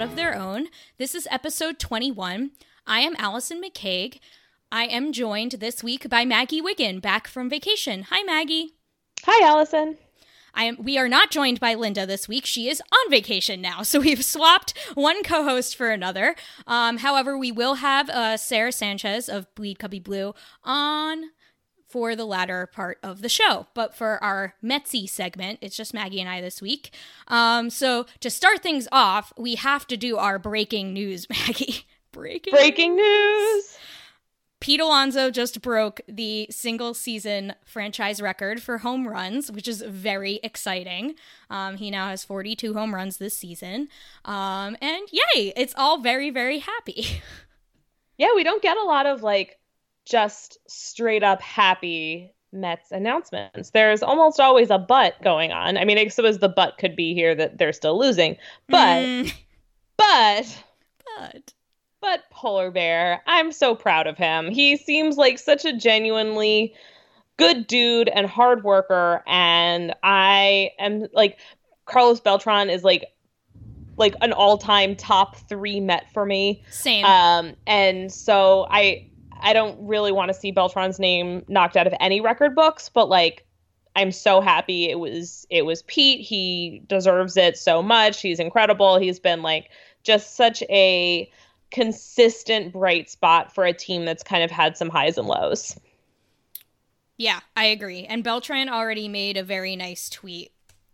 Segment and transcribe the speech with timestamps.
[0.00, 0.66] Of their own.
[0.98, 2.50] This is episode 21.
[2.84, 4.18] I am Allison McCague.
[4.72, 8.06] I am joined this week by Maggie Wiggin, back from vacation.
[8.10, 8.72] Hi, Maggie.
[9.24, 9.96] Hi, Allison.
[10.52, 10.82] I am.
[10.82, 12.44] We are not joined by Linda this week.
[12.44, 16.34] She is on vacation now, so we've swapped one co-host for another.
[16.66, 20.34] Um, however, we will have uh, Sarah Sanchez of Bleed Cubbie Blue
[20.64, 21.30] on
[21.94, 23.68] for the latter part of the show.
[23.72, 26.92] But for our Metsy segment, it's just Maggie and I this week.
[27.28, 31.86] Um, so to start things off, we have to do our breaking news, Maggie.
[32.10, 33.78] breaking breaking news.
[34.58, 40.40] Pete Alonso just broke the single season franchise record for home runs, which is very
[40.42, 41.14] exciting.
[41.48, 43.86] Um, he now has 42 home runs this season.
[44.24, 47.06] Um, and yay, it's all very, very happy.
[48.16, 49.58] Yeah, we don't get a lot of like
[50.04, 53.70] just straight up happy Mets announcements.
[53.70, 55.76] There's almost always a but going on.
[55.76, 58.36] I mean, I suppose the but could be here that they're still losing,
[58.68, 59.34] but, mm.
[59.96, 60.64] but,
[61.18, 61.52] but,
[62.00, 64.50] but Polar Bear, I'm so proud of him.
[64.50, 66.74] He seems like such a genuinely
[67.36, 71.38] good dude and hard worker, and I am like
[71.86, 73.06] Carlos Beltran is like
[73.96, 76.62] like an all-time top three Met for me.
[76.70, 77.04] Same.
[77.04, 79.08] Um, and so I
[79.44, 83.08] I don't really want to see Beltran's name knocked out of any record books, but
[83.08, 83.46] like
[83.94, 86.20] I'm so happy it was it was Pete.
[86.20, 88.20] He deserves it so much.
[88.20, 88.98] He's incredible.
[88.98, 89.70] He's been like
[90.02, 91.30] just such a
[91.70, 95.78] consistent bright spot for a team that's kind of had some highs and lows.
[97.16, 98.04] Yeah, I agree.
[98.06, 100.52] And Beltran already made a very nice tweet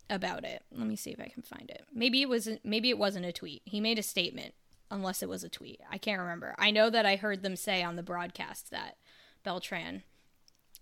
[0.09, 0.61] about it.
[0.71, 1.85] Let me see if I can find it.
[1.93, 3.61] Maybe it wasn't maybe it wasn't a tweet.
[3.65, 4.53] He made a statement
[4.91, 5.79] unless it was a tweet.
[5.89, 6.53] I can't remember.
[6.59, 8.97] I know that I heard them say on the broadcast that
[9.43, 10.03] Beltran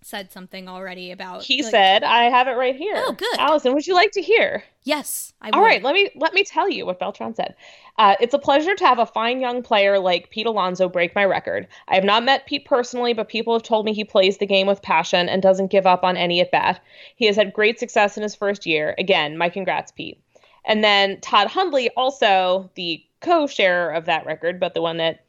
[0.01, 2.95] said something already about He like, said, I have it right here.
[2.95, 3.37] Oh, good.
[3.37, 4.63] Allison, would you like to hear?
[4.83, 7.53] Yes, I All right, let me let me tell you what Beltran said.
[7.97, 11.25] Uh, it's a pleasure to have a fine young player like Pete Alonso break my
[11.25, 11.67] record.
[11.89, 14.67] I have not met Pete personally, but people have told me he plays the game
[14.67, 16.81] with passion and doesn't give up on any at bat.
[17.15, 18.95] He has had great success in his first year.
[18.97, 20.21] Again, my congrats, Pete.
[20.65, 25.25] And then Todd Hundley, also the co-sharer of that record, but the one that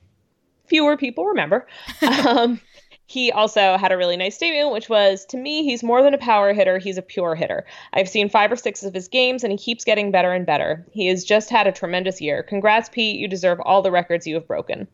[0.67, 1.67] fewer people remember.
[2.27, 2.61] um,
[3.07, 6.19] he also had a really nice statement, which was To me, he's more than a
[6.19, 7.67] power hitter, he's a pure hitter.
[7.93, 10.87] I've seen five or six of his games, and he keeps getting better and better.
[10.93, 12.43] He has just had a tremendous year.
[12.45, 13.19] Congrats, Pete.
[13.19, 14.87] You deserve all the records you have broken.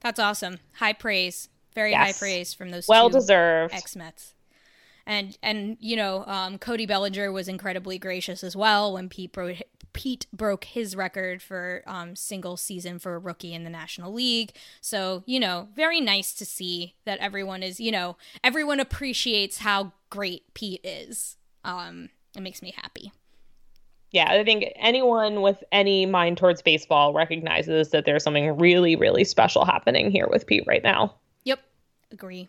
[0.00, 0.58] That's awesome.
[0.74, 1.48] High praise.
[1.74, 2.06] Very Yes.
[2.06, 3.72] high praise from those Well two deserved.
[3.72, 4.34] ex Mets.
[5.06, 9.56] And and you know, um, Cody Bellinger was incredibly gracious as well when Pete broke
[9.92, 14.52] Pete broke his record for um, single season for a rookie in the National League.
[14.80, 19.92] So you know, very nice to see that everyone is you know everyone appreciates how
[20.10, 21.36] great Pete is.
[21.64, 23.12] Um, it makes me happy.
[24.12, 29.24] Yeah, I think anyone with any mind towards baseball recognizes that there's something really, really
[29.24, 31.14] special happening here with Pete right now.
[31.44, 31.60] Yep,
[32.10, 32.48] agree.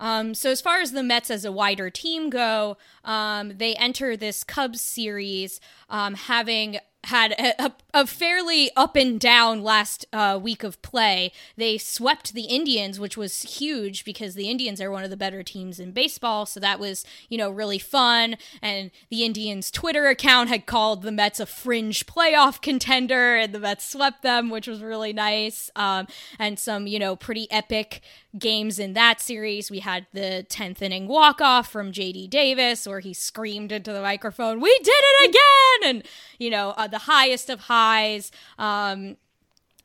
[0.00, 4.16] Um, so as far as the Mets as a wider team go, um, they enter
[4.16, 5.60] this Cubs series
[5.90, 11.32] um, having had a, a, fairly up and down last uh, week of play.
[11.56, 15.42] They swept the Indians, which was huge because the Indians are one of the better
[15.42, 16.44] teams in baseball.
[16.44, 18.36] So that was, you know, really fun.
[18.60, 23.60] And the Indians' Twitter account had called the Mets a fringe playoff contender, and the
[23.60, 25.70] Mets swept them, which was really nice.
[25.74, 26.06] Um,
[26.38, 28.02] and some, you know, pretty epic
[28.38, 29.70] games in that series.
[29.70, 34.02] We had the 10th inning walk off from JD Davis where he screamed into the
[34.02, 35.96] microphone, We did it again!
[35.96, 36.06] And,
[36.38, 38.30] you know, uh, the highest of highs.
[38.58, 39.16] Um,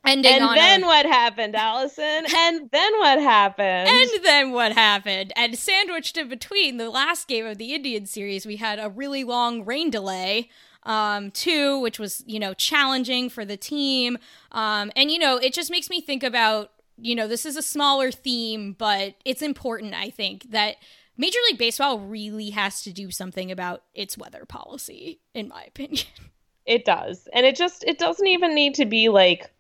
[0.06, 2.26] ending and then a- what happened, Allison?
[2.36, 3.90] And then what happened?
[3.90, 5.34] and then what happened?
[5.36, 9.24] And sandwiched in between the last game of the Indian series, we had a really
[9.24, 10.50] long rain delay.
[10.84, 14.20] Um, too, which was you know challenging for the team.
[14.52, 17.64] Um, and you know it just makes me think about you know this is a
[17.64, 19.96] smaller theme, but it's important.
[19.96, 20.76] I think that
[21.18, 26.06] Major League Baseball really has to do something about its weather policy, in my opinion.
[26.66, 27.28] It does.
[27.34, 29.52] And it just it doesn't even need to be like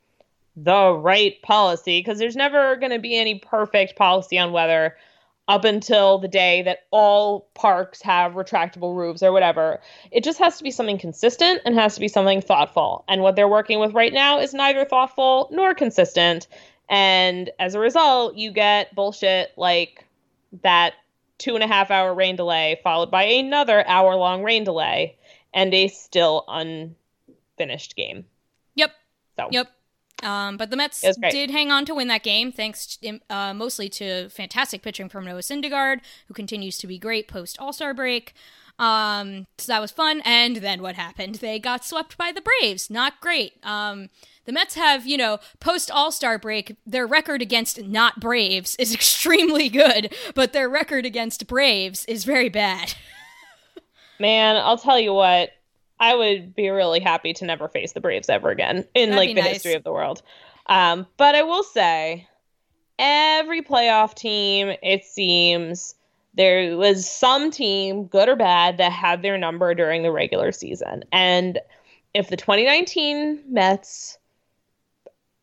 [0.55, 4.95] the right policy because there's never going to be any perfect policy on weather
[5.47, 9.79] up until the day that all parks have retractable roofs or whatever.
[10.11, 13.03] It just has to be something consistent and has to be something thoughtful.
[13.07, 16.47] And what they're working with right now is neither thoughtful nor consistent.
[16.89, 20.05] And as a result, you get bullshit like
[20.63, 20.93] that
[21.37, 25.17] two and a half hour rain delay followed by another hour long rain delay
[25.55, 28.25] and a still unfinished game.
[28.75, 28.91] Yep.
[29.37, 29.71] So Yep.
[30.23, 31.31] Um, but the Mets It was great.
[31.31, 35.25] did hang on to win that game, thanks to, uh, mostly to fantastic pitching from
[35.25, 38.33] Noah Syndergaard, who continues to be great post All Star break.
[38.77, 40.21] Um, so that was fun.
[40.25, 41.35] And then what happened?
[41.35, 42.89] They got swept by the Braves.
[42.89, 43.53] Not great.
[43.63, 44.09] Um,
[44.45, 48.93] the Mets have, you know, post All Star break, their record against not Braves is
[48.95, 52.93] extremely good, but their record against Braves is very bad.
[54.19, 55.51] Man, I'll tell you what,
[56.00, 59.35] I would be really happy to never face the Braves ever again in That'd like
[59.35, 59.53] the nice.
[59.53, 60.21] history of the world.
[60.67, 62.27] Um, but I will say,
[63.00, 65.95] every playoff team, it seems,
[66.33, 71.03] there was some team, good or bad, that had their number during the regular season.
[71.12, 71.59] And
[72.13, 74.17] if the 2019 Mets,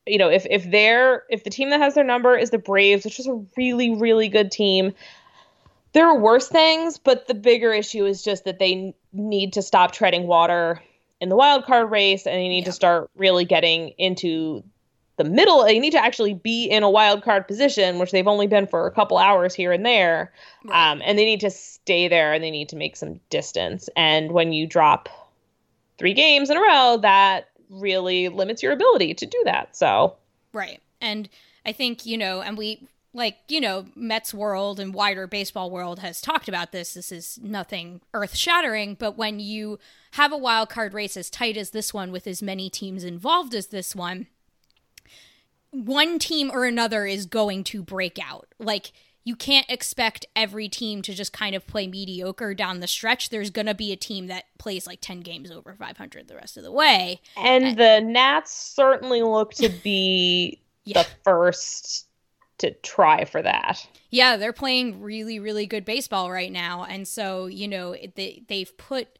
[0.06, 3.04] you know, if if they're if the team that has their number is the Braves,
[3.04, 4.94] which is a really really good team,
[5.92, 9.92] there are worse things, but the bigger issue is just that they need to stop
[9.92, 10.80] treading water
[11.20, 14.64] in the wild card race and they need to start really getting into
[15.18, 15.64] the middle.
[15.64, 18.86] They need to actually be in a wild card position, which they've only been for
[18.86, 20.32] a couple hours here and there.
[20.70, 23.88] Um, and they need to stay there and they need to make some distance.
[23.94, 25.08] And when you drop
[25.98, 29.76] three games in a row, that really limits your ability to do that.
[29.76, 30.16] So,
[30.52, 30.80] Right.
[31.00, 31.28] And
[31.64, 35.98] I think, you know, and we like, you know, Mets world and wider baseball world
[35.98, 36.94] has talked about this.
[36.94, 39.78] This is nothing earth shattering, but when you
[40.12, 43.54] have a wild card race as tight as this one with as many teams involved
[43.54, 44.28] as this one,
[45.70, 48.48] one team or another is going to break out.
[48.58, 48.92] Like
[49.24, 53.28] you can't expect every team to just kind of play mediocre down the stretch.
[53.30, 56.56] There's going to be a team that plays like 10 games over 500 the rest
[56.56, 57.20] of the way.
[57.36, 61.02] and the Nats certainly look to be Yeah.
[61.04, 62.08] the first
[62.62, 63.86] to try for that.
[64.10, 68.76] Yeah, they're playing really, really good baseball right now, and so you know they they've
[68.76, 69.18] put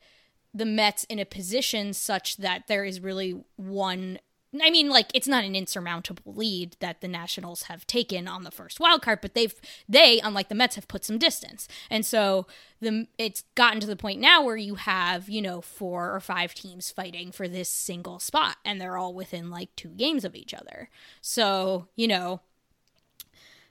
[0.54, 4.18] the Mets in a position such that there is really one.
[4.62, 8.50] I mean, like it's not an insurmountable lead that the Nationals have taken on the
[8.50, 9.54] first wild card, but they've
[9.88, 12.46] they, unlike the Mets, have put some distance, and so
[12.80, 16.54] the it's gotten to the point now where you have you know four or five
[16.54, 20.52] teams fighting for this single spot, and they're all within like two games of each
[20.52, 20.90] other.
[21.22, 22.42] So you know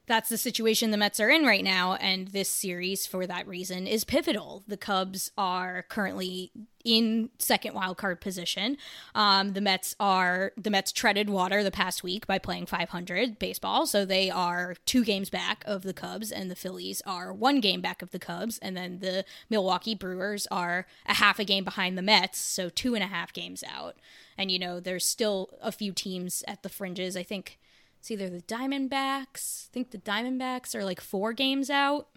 [0.08, 3.86] that's the situation the Mets are in right now, and this series, for that reason,
[3.88, 4.64] is pivotal.
[4.68, 6.52] The Cubs are currently
[6.84, 8.78] in second wild card position.
[9.14, 13.86] Um, the Mets are the Mets treaded water the past week by playing 500 baseball,
[13.86, 17.82] so they are two games back of the Cubs, and the Phillies are one game
[17.82, 21.98] back of the Cubs, and then the Milwaukee Brewers are a half a game behind
[21.98, 23.98] the Mets, so two and a half games out.
[24.38, 27.16] And you know, there's still a few teams at the fringes.
[27.16, 27.60] I think
[28.02, 29.68] it's either the Diamondbacks.
[29.68, 32.08] I think the Diamondbacks are like four games out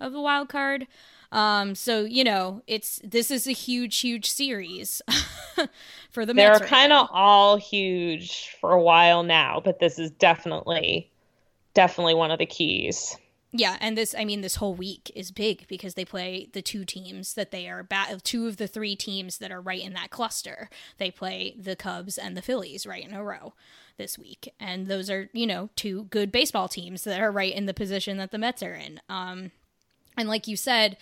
[0.00, 0.86] of the wild card.
[1.30, 5.02] Um, so you know, it's this is a huge, huge series
[6.10, 10.10] for the They're right kind of all huge for a while now, but this is
[10.12, 11.10] definitely,
[11.74, 13.14] definitely one of the keys.
[13.52, 16.86] Yeah, and this I mean this whole week is big because they play the two
[16.86, 20.08] teams that they are ba- two of the three teams that are right in that
[20.08, 20.70] cluster.
[20.96, 23.52] They play the Cubs and the Phillies right in a row
[23.96, 24.52] this week.
[24.60, 28.16] And those are, you know, two good baseball teams that are right in the position
[28.18, 29.00] that the Mets are in.
[29.08, 29.52] Um
[30.16, 30.96] and like you said,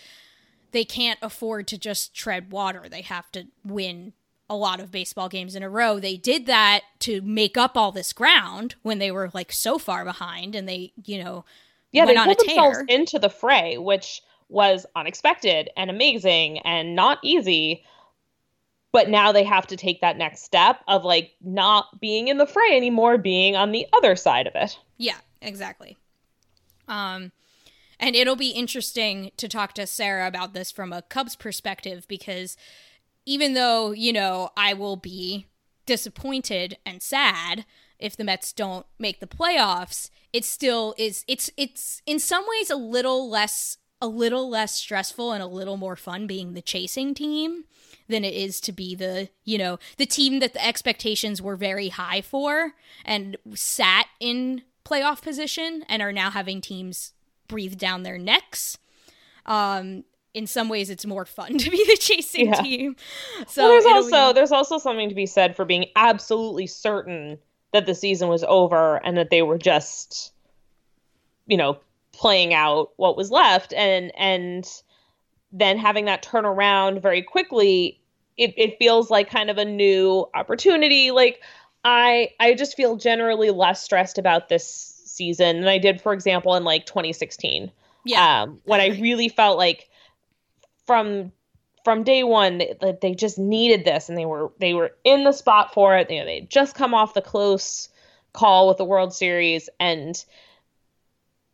[0.72, 2.84] they can't afford to just tread water.
[2.88, 4.12] They have to win
[4.48, 6.00] a lot of baseball games in a row.
[6.00, 10.04] They did that to make up all this ground when they were like so far
[10.04, 11.44] behind and they, you know,
[11.92, 16.58] Yeah, went they on a pulled themselves into the fray, which was unexpected and amazing
[16.60, 17.84] and not easy.
[18.92, 22.46] But now they have to take that next step of like not being in the
[22.46, 24.78] fray anymore, being on the other side of it.
[24.98, 25.96] Yeah, exactly.
[26.88, 27.30] Um,
[28.00, 32.56] and it'll be interesting to talk to Sarah about this from a Cubs perspective because
[33.26, 35.46] even though, you know, I will be
[35.86, 37.64] disappointed and sad
[37.98, 42.70] if the Mets don't make the playoffs, it still is it's it's in some ways
[42.70, 47.12] a little less a little less stressful and a little more fun being the chasing
[47.12, 47.64] team
[48.10, 51.88] than it is to be the, you know, the team that the expectations were very
[51.88, 52.72] high for
[53.04, 57.12] and sat in playoff position and are now having teams
[57.48, 58.76] breathe down their necks.
[59.46, 62.60] Um in some ways it's more fun to be the chasing Yeah.
[62.62, 62.96] team.
[63.48, 67.38] So well, there's also be- there's also something to be said for being absolutely certain
[67.72, 70.32] that the season was over and that they were just,
[71.46, 71.78] you know,
[72.12, 74.68] playing out what was left and and
[75.52, 77.99] then having that turn around very quickly,
[78.36, 81.10] it, it feels like kind of a new opportunity.
[81.10, 81.42] Like
[81.84, 84.66] I I just feel generally less stressed about this
[85.04, 87.70] season than I did, for example, in like 2016.
[88.04, 88.42] Yeah.
[88.42, 89.88] Um, when I really felt like
[90.86, 91.32] from
[91.84, 95.32] from day one that they just needed this and they were they were in the
[95.32, 96.10] spot for it.
[96.10, 97.88] You know, they had just come off the close
[98.32, 100.22] call with the World Series and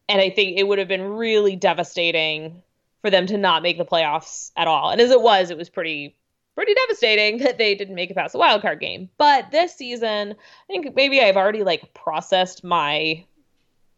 [0.08, 2.62] and I think it would have been really devastating
[3.02, 4.90] for them to not make the playoffs at all.
[4.90, 6.16] And as it was, it was pretty
[6.56, 9.08] pretty devastating that they didn't make it past the wild card game.
[9.18, 13.24] But this season, I think maybe I've already like processed my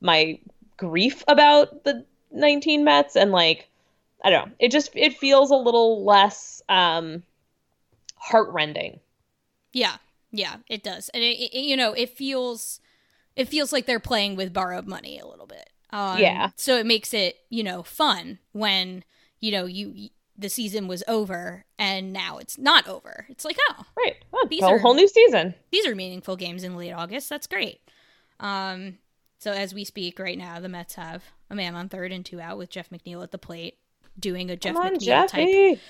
[0.02, 0.38] my
[0.76, 3.68] grief about the 19 Mets and like
[4.22, 4.54] I don't know.
[4.58, 7.22] It just it feels a little less um
[8.16, 9.00] heartrending.
[9.72, 9.96] Yeah,
[10.30, 12.80] yeah, it does, and it, it, you know, it feels,
[13.36, 15.70] it feels like they're playing with borrowed money a little bit.
[15.90, 16.50] Um, Yeah.
[16.56, 19.04] So it makes it, you know, fun when
[19.40, 23.26] you know you the season was over and now it's not over.
[23.28, 25.54] It's like, oh, right, oh, these a are whole new season.
[25.72, 27.28] These are meaningful games in late August.
[27.28, 27.80] That's great.
[28.38, 28.98] Um,
[29.38, 32.40] so as we speak right now, the Mets have a man on third and two
[32.40, 33.78] out with Jeff McNeil at the plate
[34.18, 35.74] doing a Jeff Come on, McNeil Jeffy.
[35.74, 35.80] type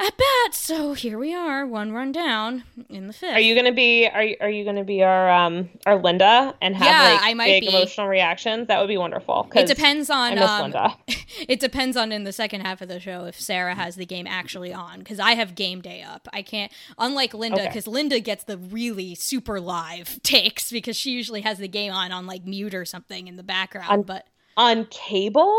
[0.00, 0.54] at bat.
[0.54, 3.34] So here we are, one run down in the fifth.
[3.34, 6.74] Are you gonna be are you, are you gonna be our um our Linda and
[6.74, 7.68] have Yeah, like I might big be.
[7.68, 8.68] emotional reactions?
[8.68, 9.48] That would be wonderful.
[9.54, 10.38] It depends on.
[10.38, 10.96] Um, Linda.
[11.48, 14.26] It depends on in the second half of the show if Sarah has the game
[14.26, 16.28] actually on because I have game day up.
[16.32, 17.68] I can't, unlike Linda, Okay.
[17.68, 22.10] because Linda gets the really super live takes because she usually has the game on
[22.12, 23.88] on like mute or something in the background.
[23.90, 24.26] On- but
[24.56, 25.56] On cable?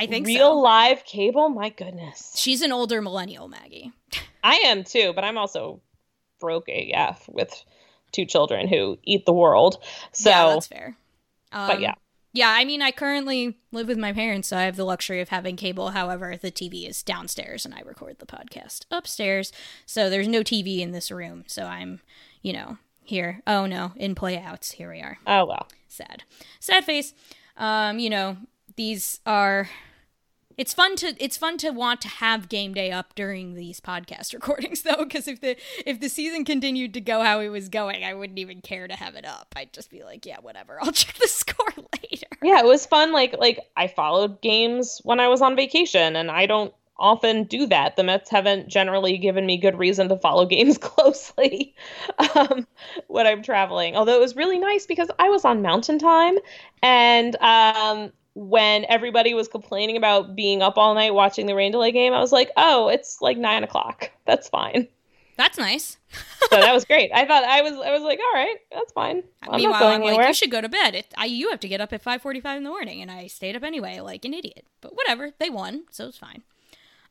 [0.00, 0.58] I think real so.
[0.58, 1.48] live cable.
[1.50, 3.92] My goodness, she's an older millennial, Maggie.
[4.42, 5.80] I am too, but I'm also
[6.40, 7.52] broke AF with
[8.12, 9.76] two children who eat the world.
[10.12, 10.96] So yeah, that's fair.
[11.52, 11.94] but Um, yeah.
[12.32, 15.30] Yeah, I mean, I currently live with my parents, so I have the luxury of
[15.30, 15.90] having cable.
[15.90, 19.52] However, the TV is downstairs and I record the podcast upstairs.
[19.84, 21.42] So there's no TV in this room.
[21.48, 22.00] So I'm,
[22.40, 23.42] you know, here.
[23.46, 24.70] Oh no, in playouts.
[24.72, 25.18] Here we are.
[25.26, 25.66] Oh well.
[25.88, 26.22] Sad.
[26.60, 27.12] Sad face.
[27.56, 28.36] Um, you know,
[28.76, 29.68] these are
[30.56, 34.32] it's fun to it's fun to want to have game day up during these podcast
[34.34, 38.04] recordings though because if the if the season continued to go how it was going
[38.04, 40.92] i wouldn't even care to have it up i'd just be like yeah whatever i'll
[40.92, 41.66] check the score
[42.02, 43.12] later Yeah, it was fun.
[43.12, 47.66] Like like I followed games when I was on vacation, and I don't often do
[47.66, 47.96] that.
[47.96, 51.74] The Mets haven't generally given me good reason to follow games closely
[52.34, 52.66] um,
[53.08, 53.96] when I'm traveling.
[53.96, 56.36] Although it was really nice because I was on Mountain Time,
[56.82, 58.12] and um,
[58.42, 62.20] when everybody was complaining about being up all night watching the rain delay game, I
[62.20, 64.10] was like, oh, it's like nine o'clock.
[64.24, 64.88] That's fine.
[65.36, 65.96] that's nice
[66.50, 67.10] So that was great.
[67.14, 69.22] I thought I was I was like, all right, that's fine.
[69.42, 70.16] I'm meanwhile not going i'm anywhere.
[70.24, 72.56] like you should go to bed it, I, you have to get up at 5.45
[72.56, 75.84] in the morning and i stayed up anyway like an idiot but whatever they won
[75.90, 76.42] so it's fine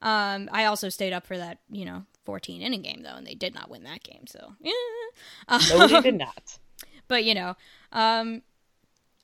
[0.02, 3.34] um, i also stayed up for that you know 14 inning game though and they
[3.36, 4.74] did not win that game so yeah.
[5.70, 6.58] Nobody Um, did not.
[7.08, 7.56] but you know
[7.92, 8.42] um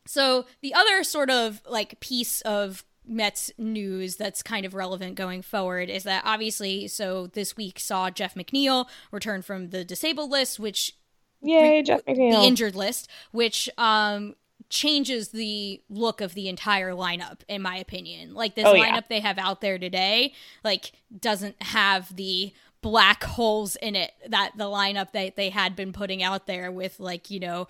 [0.05, 5.41] So the other sort of like piece of Mets news that's kind of relevant going
[5.41, 10.59] forward is that obviously, so this week saw Jeff McNeil return from the disabled list,
[10.59, 10.93] which
[11.41, 12.31] Yay, Jeff McNeil.
[12.41, 14.35] the injured list, which um
[14.67, 18.33] changes the look of the entire lineup in my opinion.
[18.33, 19.01] Like this Oh, lineup yeah.
[19.09, 20.33] they have out there today
[20.63, 25.93] like doesn't have the black holes in it that the lineup that they had been
[25.93, 27.67] putting out there with like, you know,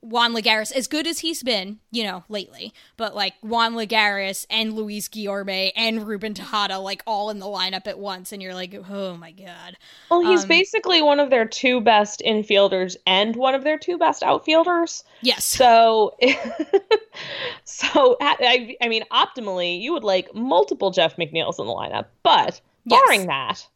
[0.00, 4.72] Juan Lagares, as good as he's been, you know, lately, but like Juan Lagares and
[4.74, 8.74] Luis Guillorme and Ruben Tejada, like all in the lineup at once, and you're like,
[8.88, 9.76] oh my god.
[10.10, 13.98] Well, he's Um, basically one of their two best infielders and one of their two
[13.98, 15.04] best outfielders.
[15.22, 15.44] Yes.
[15.44, 16.16] So,
[17.64, 22.60] so I, I mean, optimally, you would like multiple Jeff McNeils in the lineup, but
[22.84, 23.02] Yes.
[23.06, 23.66] barring that,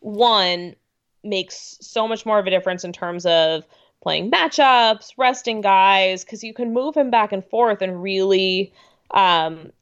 [0.00, 0.74] one
[1.22, 3.64] makes so much more of a difference in terms of
[4.06, 8.72] playing matchups, resting guys, because you can move him back and forth and really,
[9.10, 9.72] um,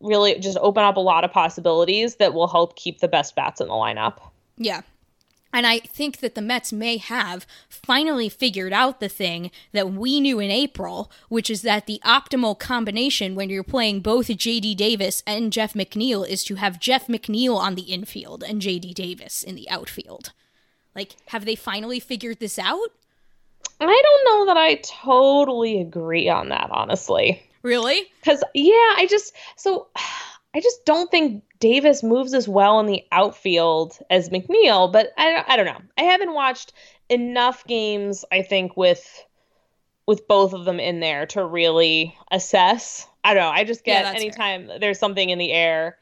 [0.00, 3.60] really just open up a lot of possibilities that will help keep the best bats
[3.60, 4.20] in the lineup.
[4.56, 4.80] Yeah.
[5.52, 10.18] And I think that the Mets may have finally figured out the thing that we
[10.18, 15.22] knew in April, which is that the optimal combination when you're playing both JD Davis
[15.26, 19.56] and Jeff McNeil is to have Jeff McNeil on the infield and JD Davis in
[19.56, 20.32] the outfield.
[20.94, 22.88] Like, have they finally figured this out?
[23.80, 27.42] I don't know that I totally agree on that, honestly.
[27.62, 28.02] Really?
[28.20, 29.88] Because, yeah, I just, so
[30.54, 35.44] I just don't think Davis moves as well in the outfield as McNeil, but I,
[35.48, 35.80] I don't know.
[35.98, 36.72] I haven't watched
[37.08, 39.24] enough games, I think, with
[40.06, 43.06] with both of them in there to really assess.
[43.24, 43.48] I don't know.
[43.48, 45.96] I just get that's anytime there's something in the air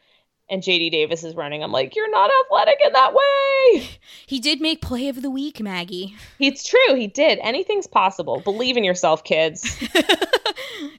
[0.52, 3.88] and JD Davis is running, I'm like, you're not athletic in that way.
[4.26, 6.16] He did make play of the week, Maggie.
[6.38, 6.94] It's true.
[6.94, 7.38] He did.
[7.42, 8.40] Anything's possible.
[8.40, 9.78] Believe in yourself, kids.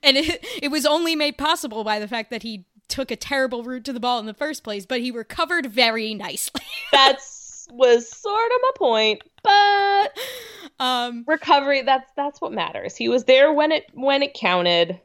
[0.03, 3.63] And it, it was only made possible by the fact that he took a terrible
[3.63, 6.61] route to the ball in the first place, but he recovered very nicely.
[6.91, 10.17] That's was sort of my point, but
[10.79, 12.95] um recovery that's that's what matters.
[12.95, 14.99] He was there when it when it counted.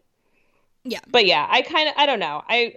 [0.84, 0.98] Yeah.
[1.06, 2.42] But yeah, I kind of I don't know.
[2.46, 2.74] I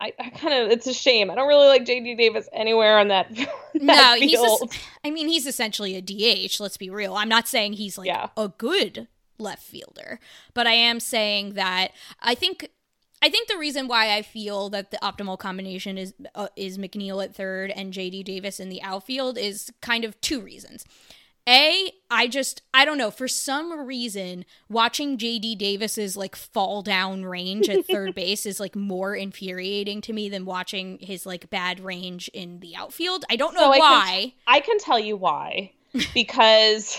[0.00, 1.30] I, I kind of it's a shame.
[1.30, 4.70] I don't really like JD Davis anywhere on that, that no, he's field.
[4.72, 7.14] es- I mean, he's essentially a DH, let's be real.
[7.14, 8.28] I'm not saying he's like Yeah.
[8.36, 10.20] a good left fielder,
[10.54, 12.68] but I am saying that I think
[13.22, 17.24] I think the reason why I feel that the optimal combination is uh, is McNeil
[17.24, 20.84] at third and JD Davis in the outfield is kind of two reasons.
[21.48, 27.24] A, I just I don't know, for some reason watching JD Davis's like fall down
[27.24, 31.78] range at third base is like more infuriating to me than watching his like bad
[31.80, 33.24] range in the outfield.
[33.30, 34.34] I don't know So I can- why.
[34.46, 35.72] I can tell you why.
[36.14, 36.98] Because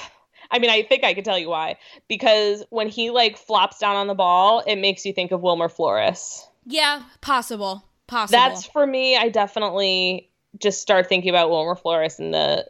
[0.49, 1.77] I mean, I think I can tell you why.
[2.07, 5.67] Because when he like flops down on the ball, it makes you think of Wilmer
[5.69, 6.47] Flores.
[6.65, 7.83] Yeah, possible.
[8.07, 8.39] Possible.
[8.39, 9.17] That's for me.
[9.17, 12.65] I definitely just start thinking about Wilmer Flores in the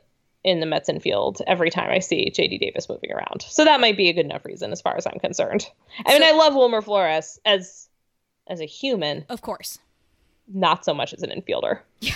[0.48, 3.42] in the Mets infield every time I see JD Davis moving around.
[3.50, 5.70] So that might be a good enough reason as far as I'm concerned.
[6.06, 7.90] I mean, I love Wilmer Flores as
[8.48, 9.80] as a human, of course.
[10.48, 11.82] not so much as an infielder.
[12.00, 12.16] Yeah.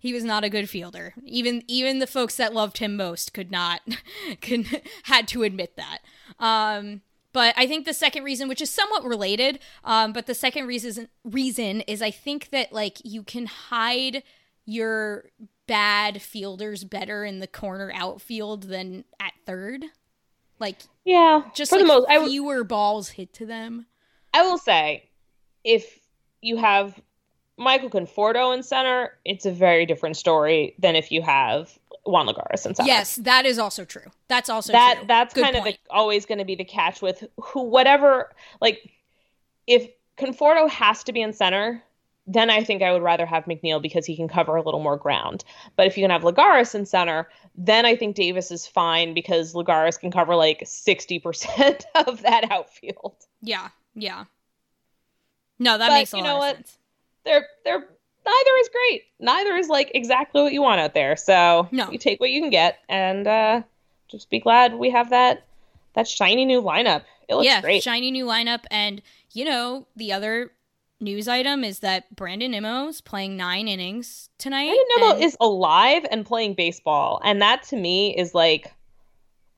[0.00, 1.12] He was not a good fielder.
[1.24, 3.82] Even even the folks that loved him most could not
[4.40, 5.98] could had to admit that.
[6.38, 7.02] Um
[7.34, 11.08] but I think the second reason, which is somewhat related, um, but the second reason
[11.24, 14.22] reason is I think that like you can hide
[14.68, 15.24] your
[15.66, 19.82] bad fielders better in the corner outfield than at third.
[20.58, 23.86] Like Yeah, just for like the most, I w- fewer balls hit to them.
[24.34, 25.08] I will say,
[25.64, 25.98] if
[26.42, 27.00] you have
[27.56, 32.66] Michael Conforto in center, it's a very different story than if you have Juan Lagares
[32.66, 32.86] in center.
[32.86, 34.10] Yes, that is also true.
[34.28, 35.06] That's also that true.
[35.08, 35.66] that's Good kind point.
[35.66, 38.90] of the, always going to be the catch with who whatever like
[39.66, 41.82] if Conforto has to be in center
[42.30, 44.96] then I think I would rather have McNeil because he can cover a little more
[44.98, 45.44] ground.
[45.76, 49.54] But if you can have Lagares in center, then I think Davis is fine because
[49.54, 53.14] Lagares can cover like 60% of that outfield.
[53.40, 54.24] Yeah, yeah.
[55.58, 56.56] No, that But makes a you lot know of what?
[56.56, 56.78] sense.
[57.24, 57.80] They're they're
[58.24, 59.02] neither is great.
[59.18, 61.16] Neither is like exactly what you want out there.
[61.16, 61.90] So No.
[61.90, 63.62] you take what you can get and uh
[64.08, 65.44] just be glad we have that
[65.94, 67.02] that shiny new lineup.
[67.28, 67.82] It looks yeah, great.
[67.82, 70.52] shiny new lineup, and you know the other
[71.00, 74.66] news item is that Brandon Nimmo's playing nine innings tonight.
[74.66, 78.72] Brandon Nimmo and- is alive and playing baseball, and that to me is like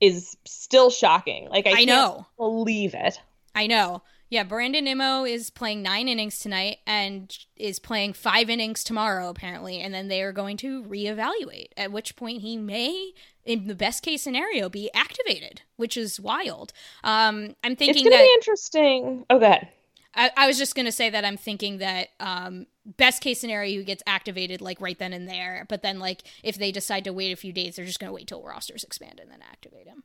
[0.01, 1.49] is still shocking.
[1.51, 2.27] Like I, I can't know.
[2.39, 3.21] believe it.
[3.55, 4.03] I know.
[4.31, 9.81] Yeah, Brandon Nimmo is playing nine innings tonight and is playing five innings tomorrow, apparently.
[9.81, 13.11] And then they are going to reevaluate, at which point he may,
[13.45, 16.73] in the best case scenario, be activated, which is wild.
[17.03, 18.23] Um, I'm thinking it's going to that.
[18.23, 19.27] be interesting.
[19.29, 19.69] Oh, go ahead.
[20.15, 23.79] I, I was just going to say that I'm thinking that um, best case scenario,
[23.79, 25.67] he gets activated like right then and there.
[25.69, 28.15] But then, like, if they decide to wait a few days, they're just going to
[28.15, 30.03] wait till rosters expand and then activate him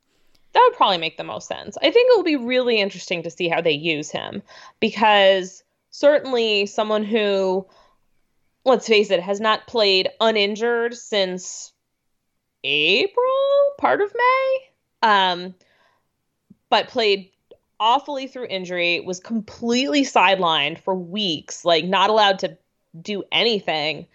[0.55, 1.77] that would probably make the most sense.
[1.77, 4.41] I think it will be really interesting to see how they use him
[4.79, 7.67] because certainly someone who,
[8.63, 11.73] let's face it, has not played uninjured since
[12.63, 14.57] April, part of May,
[15.01, 15.55] um,
[16.69, 17.31] but played
[17.79, 22.57] awfully through injury, was completely sidelined for weeks, like not allowed to
[23.01, 24.07] do anything.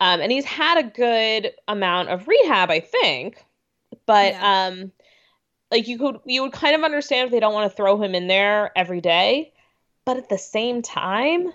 [0.00, 3.44] Um, and he's had a good amount of rehab, I think.
[4.06, 4.66] But yeah.
[4.66, 4.92] um,
[5.70, 8.14] like you could you would kind of understand if they don't want to throw him
[8.14, 9.52] in there every day
[10.04, 11.52] but at the same time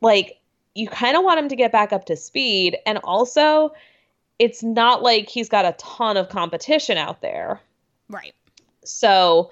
[0.00, 0.38] like
[0.74, 3.72] you kind of want him to get back up to speed and also
[4.38, 7.60] it's not like he's got a ton of competition out there
[8.08, 8.34] right
[8.84, 9.50] so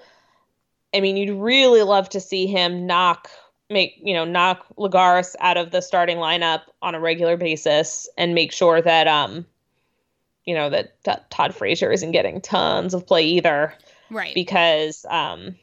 [0.95, 3.31] i mean you'd really love to see him knock
[3.71, 8.35] make you know knock Lagares out of the starting lineup on a regular basis and
[8.35, 9.47] make sure that um
[10.45, 13.75] you know that, that Todd Frazier isn't getting tons of play either.
[14.11, 14.35] Right.
[14.35, 15.55] Because um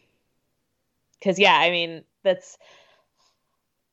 [1.20, 2.58] because yeah i mean that's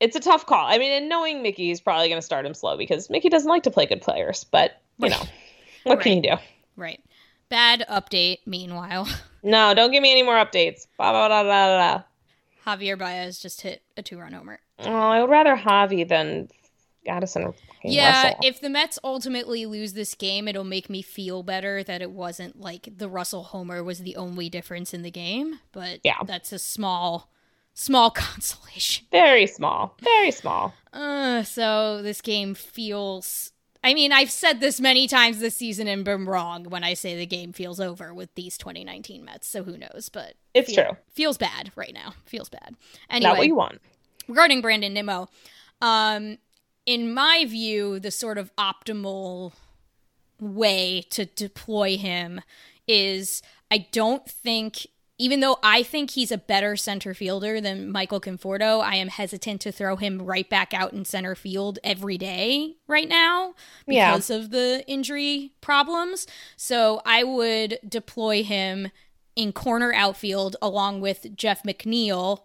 [0.01, 0.67] it's a tough call.
[0.67, 3.49] I mean and knowing mickey he's probably going to start him slow because mickey doesn't
[3.49, 5.23] like to play good players but you know
[5.83, 6.03] what right.
[6.03, 6.37] can you do?
[6.77, 7.03] Right.
[7.49, 9.09] Bad update meanwhile
[9.45, 12.03] no don't give me any more updates blah, blah, blah, blah,
[12.65, 12.75] blah.
[12.75, 16.49] javier baez just hit a two-run homer oh i would rather javi than
[17.07, 17.55] addison
[17.85, 18.41] yeah, Russell.
[18.43, 22.61] if the Mets ultimately lose this game, it'll make me feel better that it wasn't
[22.61, 25.61] like the Russell homer was the only difference in the game.
[25.73, 27.31] But yeah, that's a small,
[27.75, 29.07] small consolation.
[29.13, 30.75] Very small, very small.
[30.93, 33.53] Uh, so this game feels.
[33.85, 37.17] I mean, I've said this many times this season and been wrong when I say
[37.17, 39.47] the game feels over with these 2019 Mets.
[39.47, 40.09] So who knows?
[40.09, 40.97] But it's feel, true.
[41.13, 42.15] Feels bad right now.
[42.25, 42.77] Feels bad.
[43.11, 43.83] Anyway, not what you want.
[44.27, 45.29] Regarding Brandon Nimmo,
[45.83, 46.39] um,
[46.87, 49.53] in my view, the sort of optimal
[50.41, 52.41] way to deploy him
[52.89, 54.87] is I don't think
[55.19, 59.61] even though I think he's a better center fielder than Michael Conforto, I am hesitant
[59.63, 63.55] to throw him right back out in center field every day right now
[63.87, 64.37] because yeah.
[64.37, 66.27] of the injury problems.
[66.57, 68.91] So I would deploy him
[69.37, 72.41] in corner outfield along with Jeff McNeil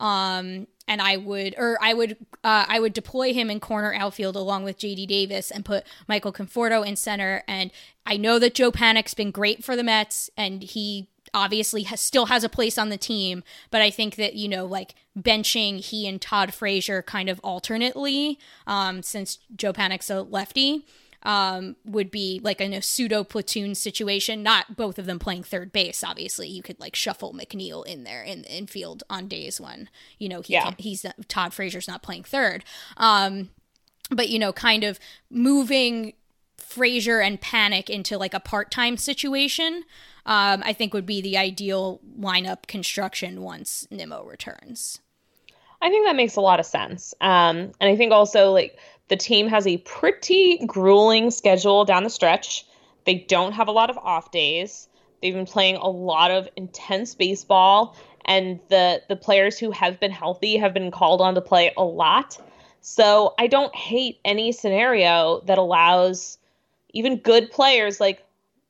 [0.00, 4.34] um, and I would or I would uh, I would deploy him in corner outfield
[4.34, 7.44] along with JD Davis and put Michael Conforto in center.
[7.46, 7.70] And
[8.04, 12.26] I know that Joe Panik's been great for the Mets, and he obviously has, still
[12.26, 13.42] has a place on the team.
[13.70, 18.38] But I think that you know, like benching he and Todd Frazier kind of alternately,
[18.66, 20.84] um, since Joe Panik's a lefty
[21.22, 24.42] um, would be like in a pseudo platoon situation.
[24.42, 26.02] Not both of them playing third base.
[26.02, 29.88] Obviously, you could like shuffle McNeil in there in the infield on days when
[30.18, 30.72] you know he yeah.
[30.78, 32.64] he's Todd Frazier's not playing third.
[32.96, 33.50] Um,
[34.10, 34.98] but you know, kind of
[35.30, 36.14] moving
[36.70, 39.84] Frazier and Panik into like a part time situation.
[40.26, 45.00] Um, I think would be the ideal lineup construction once Nimmo returns.
[45.82, 47.14] I think that makes a lot of sense.
[47.20, 48.78] Um, and I think also like
[49.08, 52.66] the team has a pretty grueling schedule down the stretch.
[53.06, 54.88] They don't have a lot of off days.
[55.20, 60.10] They've been playing a lot of intense baseball, and the the players who have been
[60.10, 62.38] healthy have been called on to play a lot.
[62.82, 66.38] So I don't hate any scenario that allows
[66.92, 68.24] even good players like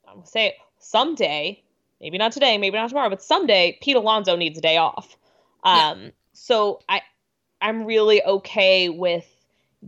[0.07, 1.63] I'll say it, someday,
[2.01, 5.17] maybe not today, maybe not tomorrow, but someday Pete Alonso needs a day off.
[5.63, 6.11] Um, yeah.
[6.33, 7.03] so I
[7.61, 9.27] I'm really okay with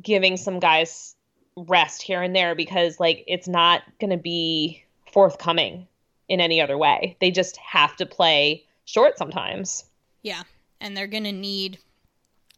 [0.01, 1.17] giving some guys
[1.57, 5.87] rest here and there because like it's not going to be forthcoming
[6.29, 7.17] in any other way.
[7.21, 9.85] They just have to play short sometimes.
[10.23, 10.43] Yeah.
[10.81, 11.79] And they're going to need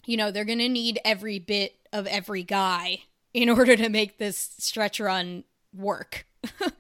[0.07, 3.01] you know, they're going to need every bit of every guy
[3.33, 6.27] in order to make this stretch run work.
[6.59, 6.71] so,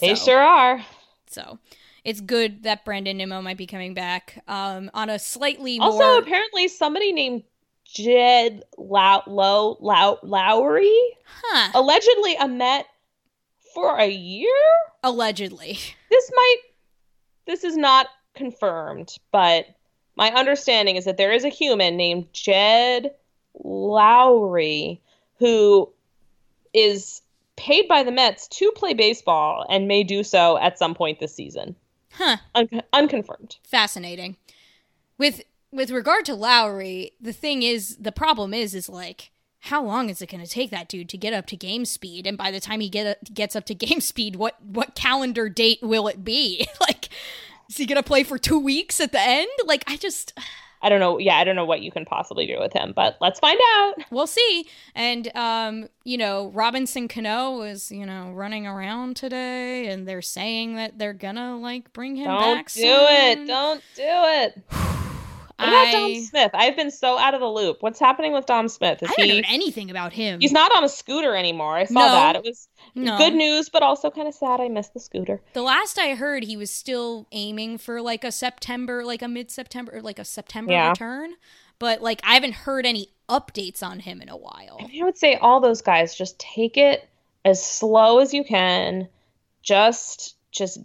[0.00, 0.84] they sure are.
[1.28, 1.58] So,
[2.04, 4.42] it's good that Brandon Nimmo might be coming back.
[4.46, 6.18] Um, on a slightly also, more...
[6.18, 7.42] apparently somebody named
[7.84, 11.70] Jed Low- Low- Low- Lowrie, huh.
[11.74, 12.86] allegedly a Met
[13.74, 14.48] for a year.
[15.02, 15.78] Allegedly,
[16.10, 16.56] this might.
[17.46, 19.66] This is not confirmed, but
[20.16, 23.14] my understanding is that there is a human named Jed
[23.64, 25.00] Lowrie
[25.38, 25.92] who
[26.72, 27.22] is
[27.56, 31.34] paid by the Mets to play baseball and may do so at some point this
[31.34, 31.74] season.
[32.12, 32.38] Huh.
[32.54, 33.56] Un- unconfirmed.
[33.64, 34.36] Fascinating.
[35.18, 35.42] With
[35.72, 40.22] with regard to Lowrie, the thing is, the problem is, is like, how long is
[40.22, 42.26] it going to take that dude to get up to game speed?
[42.26, 45.80] And by the time he get gets up to game speed, what what calendar date
[45.82, 46.66] will it be?
[46.80, 47.08] like,
[47.68, 49.50] is he going to play for two weeks at the end?
[49.64, 50.38] Like, I just.
[50.82, 51.18] I don't know.
[51.18, 53.94] Yeah, I don't know what you can possibly do with him, but let's find out.
[54.10, 54.68] We'll see.
[54.94, 60.76] And um, you know, Robinson Cano is you know running around today, and they're saying
[60.76, 62.40] that they're gonna like bring him back.
[62.40, 63.08] don't do soon.
[63.10, 63.46] it.
[63.46, 64.62] Don't do it.
[65.58, 66.50] What about Dom I- Smith?
[66.54, 67.78] I've been so out of the loop.
[67.80, 69.02] What's happening with Dom Smith?
[69.02, 69.36] Is I haven't he?
[69.36, 70.40] heard anything about him.
[70.40, 71.76] He's not on a scooter anymore.
[71.76, 72.12] I saw No.
[72.12, 72.36] that.
[72.36, 73.16] It was No.
[73.16, 74.60] good news, but also kind of sad.
[74.60, 75.40] I missed the scooter.
[75.54, 79.50] The last I heard, he was still aiming for like a September, like a mid
[79.50, 80.90] September, like a September Yeah.
[80.90, 81.34] return.
[81.78, 84.78] But like, I haven't heard any updates on him in a while.
[84.80, 87.08] I would say all those guys just take it
[87.44, 89.08] as slow as you can.
[89.62, 90.78] Just just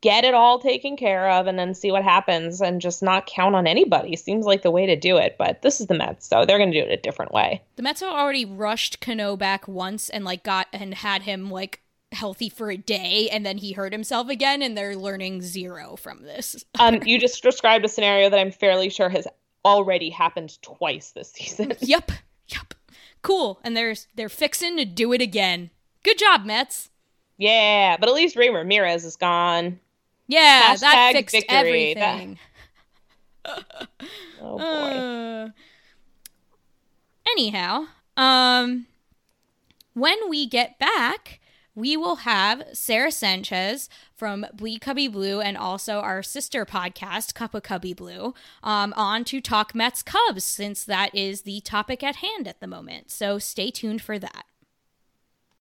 [0.00, 3.54] get it all taken care of and then see what happens and just not count
[3.54, 4.14] on anybody.
[4.16, 6.70] Seems like the way to do it, but this is the Mets, so they're going
[6.70, 7.62] to do it a different way.
[7.76, 11.82] The Mets have already rushed Cano back once and like got and had him like
[12.12, 16.22] healthy for a day, and then he hurt himself again, and they're learning zero from
[16.22, 16.64] this.
[16.80, 19.26] Um you just described a scenario that I'm fairly sure has
[19.64, 21.72] already happened twice this season.
[21.80, 22.12] yep,
[22.46, 22.74] yep,
[23.22, 23.58] cool.
[23.64, 25.70] And they're they're fixing to do it again.
[26.04, 26.90] Good job, Mets.
[27.36, 29.78] Yeah, but at least Ray Ramirez is gone.
[30.28, 31.94] Yeah, that Hashtag fixed victory.
[31.94, 32.38] That- everything.
[34.40, 34.64] Oh boy.
[34.64, 35.48] Uh,
[37.28, 37.86] anyhow,
[38.16, 38.86] um,
[39.94, 41.40] when we get back,
[41.74, 47.54] we will have Sarah Sanchez from Bleed Cubbie Blue and also our sister podcast, Cup
[47.54, 52.16] of Cubby Blue, um, on to talk Mets Cubs, since that is the topic at
[52.16, 53.10] hand at the moment.
[53.10, 54.44] So stay tuned for that.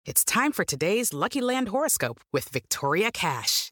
[0.06, 3.72] It's time for today's Lucky Land horoscope with Victoria Cash.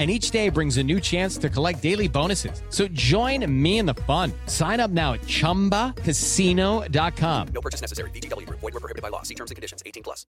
[0.00, 2.62] And each day brings a new chance to collect daily bonuses.
[2.70, 4.32] So join me in the fun.
[4.46, 7.48] Sign up now at chumbacasino.com.
[7.48, 8.08] No purchase necessary.
[8.12, 8.60] VGW Group.
[8.60, 9.20] Void were prohibited by law.
[9.20, 9.82] See terms and conditions.
[9.84, 10.24] 18 plus.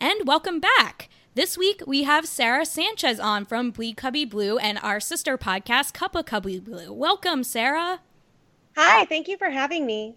[0.00, 1.10] And welcome back.
[1.34, 5.92] This week we have Sarah Sanchez on from Bleed Cubbie Blue and our sister podcast,
[5.92, 6.90] Cup of Cubby Blue.
[6.90, 8.00] Welcome, Sarah.
[8.76, 10.16] Hi, thank you for having me.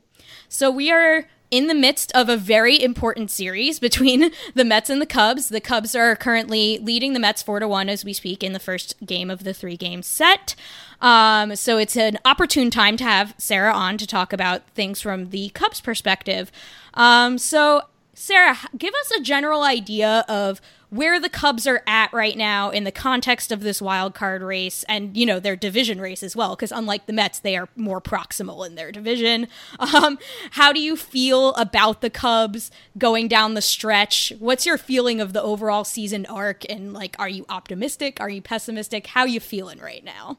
[0.50, 5.02] So we are in the midst of a very important series between the Mets and
[5.02, 5.50] the Cubs.
[5.50, 8.60] The Cubs are currently leading the Mets four to one as we speak in the
[8.60, 10.56] first game of the three game set.
[11.02, 15.30] Um, so it's an opportune time to have Sarah on to talk about things from
[15.30, 16.52] the Cubs perspective.
[16.96, 22.38] Um, so Sarah, give us a general idea of where the Cubs are at right
[22.38, 26.24] now in the context of this wild card race and, you know, their division race
[26.24, 29.48] as well, because unlike the Mets, they are more proximal in their division.
[29.98, 30.20] Um,
[30.52, 34.34] how do you feel about the Cubs going down the stretch?
[34.38, 36.64] What's your feeling of the overall season arc?
[36.70, 38.20] And, like, are you optimistic?
[38.20, 39.08] Are you pessimistic?
[39.08, 40.38] How you feeling right now?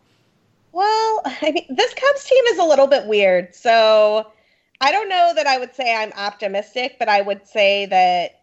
[0.73, 3.55] Well, I mean, this Cubs team is a little bit weird.
[3.55, 4.31] So
[4.81, 8.38] I don't know that I would say I'm optimistic, but I would say that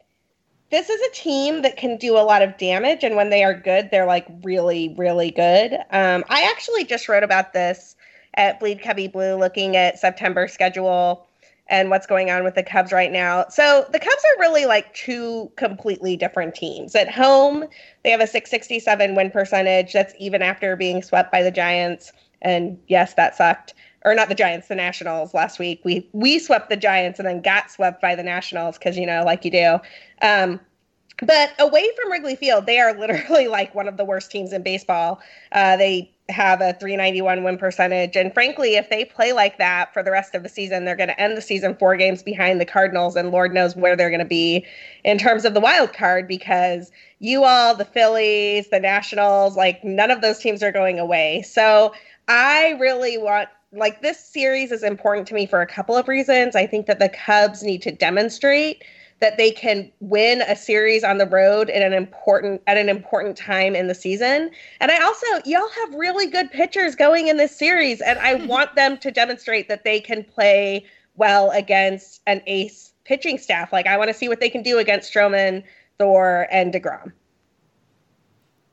[0.71, 3.03] this is a team that can do a lot of damage.
[3.03, 5.73] And when they are good, they're like really, really good.
[5.91, 7.95] Um, I actually just wrote about this
[8.35, 11.27] at Bleed Cubbie Blue, looking at September schedule
[11.67, 13.45] and what's going on with the Cubs right now.
[13.49, 16.95] So the Cubs are really like two completely different teams.
[16.95, 17.65] At home,
[18.03, 19.93] they have a 667 win percentage.
[19.93, 22.11] That's even after being swept by the Giants.
[22.41, 23.73] And yes, that sucked.
[24.05, 25.81] Or not the Giants, the Nationals last week.
[25.83, 29.23] We we swept the Giants and then got swept by the Nationals because you know,
[29.25, 29.79] like you do.
[30.21, 30.59] Um,
[31.21, 34.63] but away from Wrigley Field, they are literally like one of the worst teams in
[34.63, 35.19] baseball.
[35.51, 38.15] Uh, they have a 391 win percentage.
[38.15, 41.09] And frankly, if they play like that for the rest of the season, they're going
[41.09, 43.15] to end the season four games behind the Cardinals.
[43.15, 44.65] And Lord knows where they're going to be
[45.03, 50.09] in terms of the wild card because you all, the Phillies, the Nationals, like none
[50.09, 51.43] of those teams are going away.
[51.43, 51.93] So
[52.27, 56.55] I really want like this series is important to me for a couple of reasons.
[56.55, 58.83] I think that the Cubs need to demonstrate
[59.19, 63.37] that they can win a series on the road at an important at an important
[63.37, 64.51] time in the season.
[64.79, 68.75] And I also y'all have really good pitchers going in this series and I want
[68.75, 70.85] them to demonstrate that they can play
[71.15, 73.71] well against an ace pitching staff.
[73.71, 75.63] Like I want to see what they can do against Stroman,
[75.97, 77.11] Thor, and DeGrom.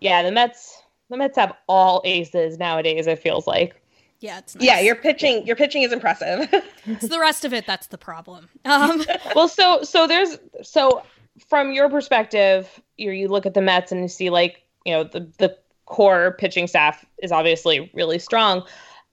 [0.01, 3.82] Yeah, the Mets the Mets have all aces nowadays, it feels like.
[4.22, 4.64] Yeah, it's nice.
[4.64, 6.48] Yeah, your pitching your pitching is impressive.
[6.87, 8.48] it's the rest of it that's the problem.
[8.64, 9.04] Um,
[9.35, 11.02] well, so so there's so
[11.48, 15.04] from your perspective, you you look at the Mets and you see like you know
[15.04, 15.56] the the
[15.87, 18.64] core pitching staff is obviously really strong.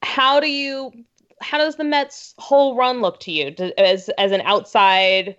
[0.04, 0.92] How do you
[1.42, 5.36] how does the Mets whole run look to you do, as as an outside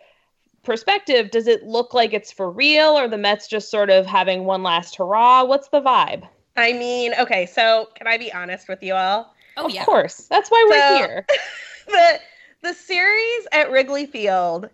[0.64, 1.30] perspective?
[1.30, 4.64] Does it look like it's for real, or the Mets just sort of having one
[4.64, 5.44] last hurrah?
[5.44, 6.28] What's the vibe?
[6.56, 9.32] I mean, okay, so can I be honest with you all?
[9.56, 10.26] Oh of yeah, course.
[10.30, 11.26] That's why we're So- here.
[11.86, 12.20] the
[12.68, 14.68] the series at Wrigley Field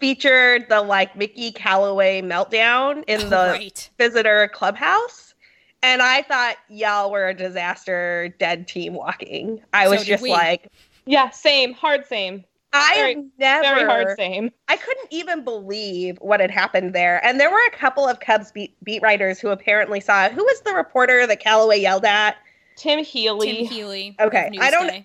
[0.00, 3.90] featured the like Mickey Callaway meltdown in the Right.
[3.98, 5.34] visitor clubhouse.
[5.82, 9.60] And I thought y'all were a disaster dead team walking.
[9.72, 10.30] I So was just we.
[10.30, 10.68] like,
[11.06, 12.44] Yeah, same, hard same.
[12.72, 14.50] I Very- never Very hard same.
[14.68, 17.24] I couldn't even believe what had happened there.
[17.24, 20.28] And there were a couple of Cubs beat, beat writers who apparently saw.
[20.28, 22.36] Who was the reporter that Callaway yelled at?
[22.78, 23.46] Tim Healey.
[23.46, 24.16] Tim Healey.
[24.20, 25.04] Okay, I don't- Newsday.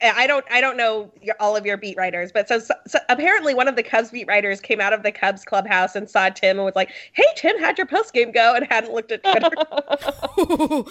[0.00, 2.98] I don't I don't know your, all of your beat writers, but so, so, so
[3.10, 6.30] apparently one of the Cubs beat writers came out of the Cubs clubhouse and saw
[6.30, 9.22] Tim and was like, "Hey Tim, how'd your post game go?" and hadn't looked at
[10.32, 10.90] Twitter.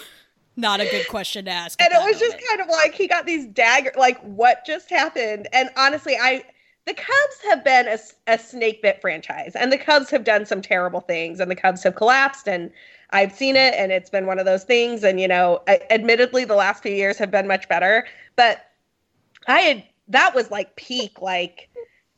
[0.56, 1.80] Not a good question to ask.
[1.82, 2.48] and it was just moment.
[2.48, 6.44] kind of like he got these dagger like what just happened and honestly i
[6.86, 10.60] the cubs have been a, a snake bit franchise and the cubs have done some
[10.60, 12.70] terrible things and the cubs have collapsed and
[13.12, 16.44] i've seen it and it's been one of those things and you know a- admittedly
[16.44, 18.70] the last few years have been much better but
[19.48, 21.68] i had that was like peak like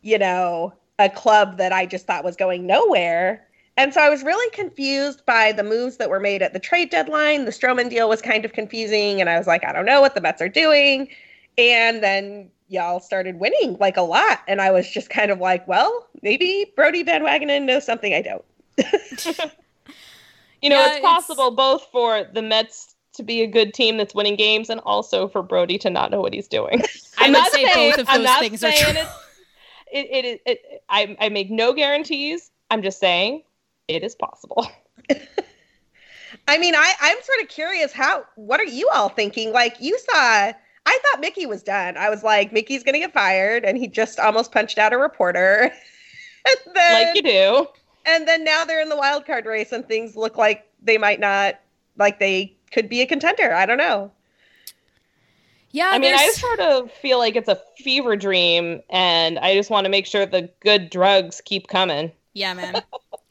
[0.03, 4.23] you know a club that i just thought was going nowhere and so I was
[4.23, 7.45] really confused by the moves that were made at the trade deadline.
[7.45, 10.15] The Stroman deal was kind of confusing, and I was like, I don't know what
[10.15, 11.09] the Mets are doing.
[11.59, 15.67] And then y'all started winning like a lot, and I was just kind of like,
[15.67, 19.51] well, maybe Brodie Van Wagenen knows something I don't.
[20.65, 23.99] You know, Yeah, it's it's- possible both for the Mets to be a good team
[23.99, 26.81] that's winning games and also for Brodie to not know what he's doing.
[27.19, 29.03] I I'm would not say saying, both of I'm those not things are saying true.
[29.03, 29.11] It's,
[29.93, 30.41] it, it is.
[30.47, 32.51] It, I, I make no guarantees.
[32.71, 33.43] I'm just saying
[33.89, 34.67] it is possible.
[36.49, 39.53] I mean, I, I'm sort of curious how, what are you all thinking?
[39.53, 40.53] Like, you saw, I
[40.87, 41.97] thought Mickey was done.
[41.97, 44.99] I was like, Mickey's going to get fired, and he just almost punched out a
[44.99, 45.71] reporter.
[46.47, 47.67] and then, like you do.
[48.07, 51.21] And then now they're in the wild card race, and things look like they might
[51.21, 51.61] not,
[51.97, 53.55] like they could be a contender.
[53.55, 54.11] I don't know.
[55.71, 59.71] Yeah, I mean, I sort of feel like it's a fever dream, and I just
[59.71, 62.13] want to make sure the good drugs keep coming.
[62.33, 62.83] Yeah, man.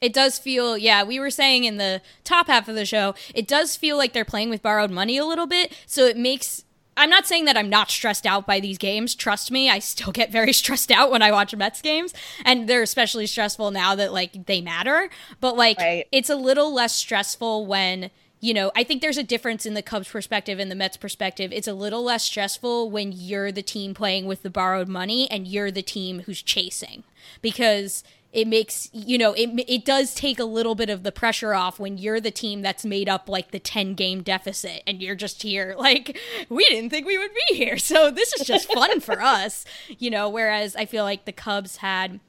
[0.02, 3.48] it does feel, yeah, we were saying in the top half of the show, it
[3.48, 5.72] does feel like they're playing with borrowed money a little bit.
[5.86, 6.64] So it makes.
[6.96, 9.14] I'm not saying that I'm not stressed out by these games.
[9.14, 12.14] Trust me, I still get very stressed out when I watch Mets games.
[12.44, 15.10] And they're especially stressful now that, like, they matter.
[15.40, 16.06] But, like, Right.
[16.12, 18.10] it's a little less stressful when.
[18.40, 21.50] You know, I think there's a difference in the Cubs' perspective and the Mets' perspective.
[21.50, 25.48] It's a little less stressful when you're the team playing with the borrowed money and
[25.48, 27.04] you're the team who's chasing
[27.40, 28.04] because
[28.34, 31.78] it makes you know it it does take a little bit of the pressure off
[31.78, 35.42] when you're the team that's made up like the 10 game deficit and you're just
[35.42, 36.18] here like
[36.48, 39.64] we didn't think we would be here so this is just fun for us
[39.98, 42.20] you know whereas i feel like the cubs had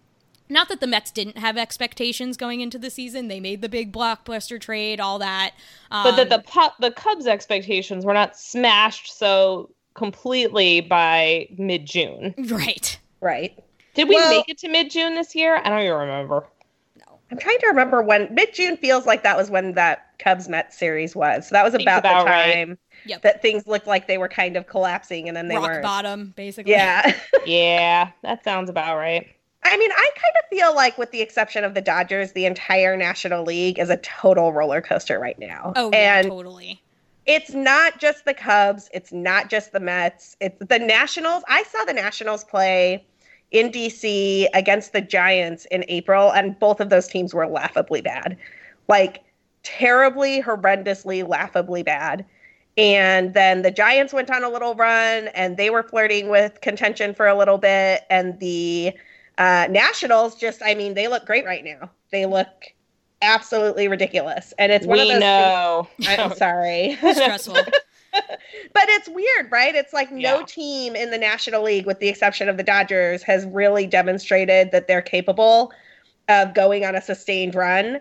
[0.48, 3.30] not that the Mets didn't have expectations going into the season.
[3.30, 5.54] They made the big blockbuster trade, all that.
[5.89, 11.88] Um, but that the pu- the Cubs' expectations were not smashed so completely by mid
[11.88, 12.36] June.
[12.48, 13.00] right.
[13.22, 13.58] Right.
[13.95, 15.58] Did we Well- make it to mid June this year?
[15.63, 16.45] I don't even remember.
[16.97, 17.19] No.
[17.31, 20.77] I'm trying to remember when mid June feels like that was when that Cubs Mets
[20.77, 21.47] series was.
[21.47, 22.53] So that was about, about the right.
[22.53, 22.77] time
[23.08, 23.21] Yep.
[23.21, 25.84] that things looked like they were kind of collapsing and then they weren't.
[25.84, 26.71] bottom, basically.
[26.71, 27.15] Yeah.
[27.45, 29.27] yeah, that sounds about right.
[29.63, 32.95] I mean, I kind of feel like, with the exception of the Dodgers, the entire
[32.95, 35.73] National League is a total roller coaster right now.
[35.75, 36.81] Oh, yeah, and totally.
[37.25, 41.43] it's not just the Cubs, it's not just the Mets, it's the Nationals.
[41.47, 43.08] I saw the Nationals play
[43.56, 48.38] in DC against the Giants in April, and both of those teams were laughably bad.
[48.89, 49.24] Like,
[49.63, 52.26] terribly, horrendously, laughably bad.
[52.78, 57.14] And then the Giants went on a little run and they were flirting with contention
[57.16, 58.03] for a little bit.
[58.10, 58.91] And the
[59.38, 61.89] uh, Nationals just, I mean, they look great right now.
[62.12, 62.74] They look
[63.22, 64.53] absolutely ridiculous.
[64.60, 65.88] And it's one we of those know.
[66.01, 66.97] things- I'm sorry.
[66.97, 67.56] Stressful.
[68.74, 69.76] But it's weird, right?
[69.76, 70.45] It's like no Yeah.
[70.45, 74.88] team in the National League, with the exception of the Dodgers, has really demonstrated that
[74.88, 75.72] they're capable
[76.28, 77.99] of going on a sustained run.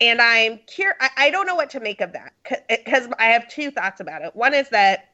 [0.00, 2.32] And I'm curious, I, I don't know what to make of that
[2.68, 4.34] because I have two thoughts about it.
[4.36, 5.10] One is that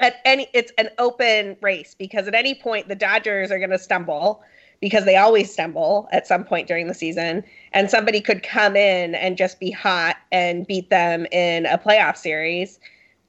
[0.00, 3.78] at any it's an open race because at any point the Dodgers are going to
[3.78, 4.42] stumble
[4.80, 9.14] because they always stumble at some point during the season and somebody could come in
[9.14, 12.78] and just be hot and beat them in a playoff series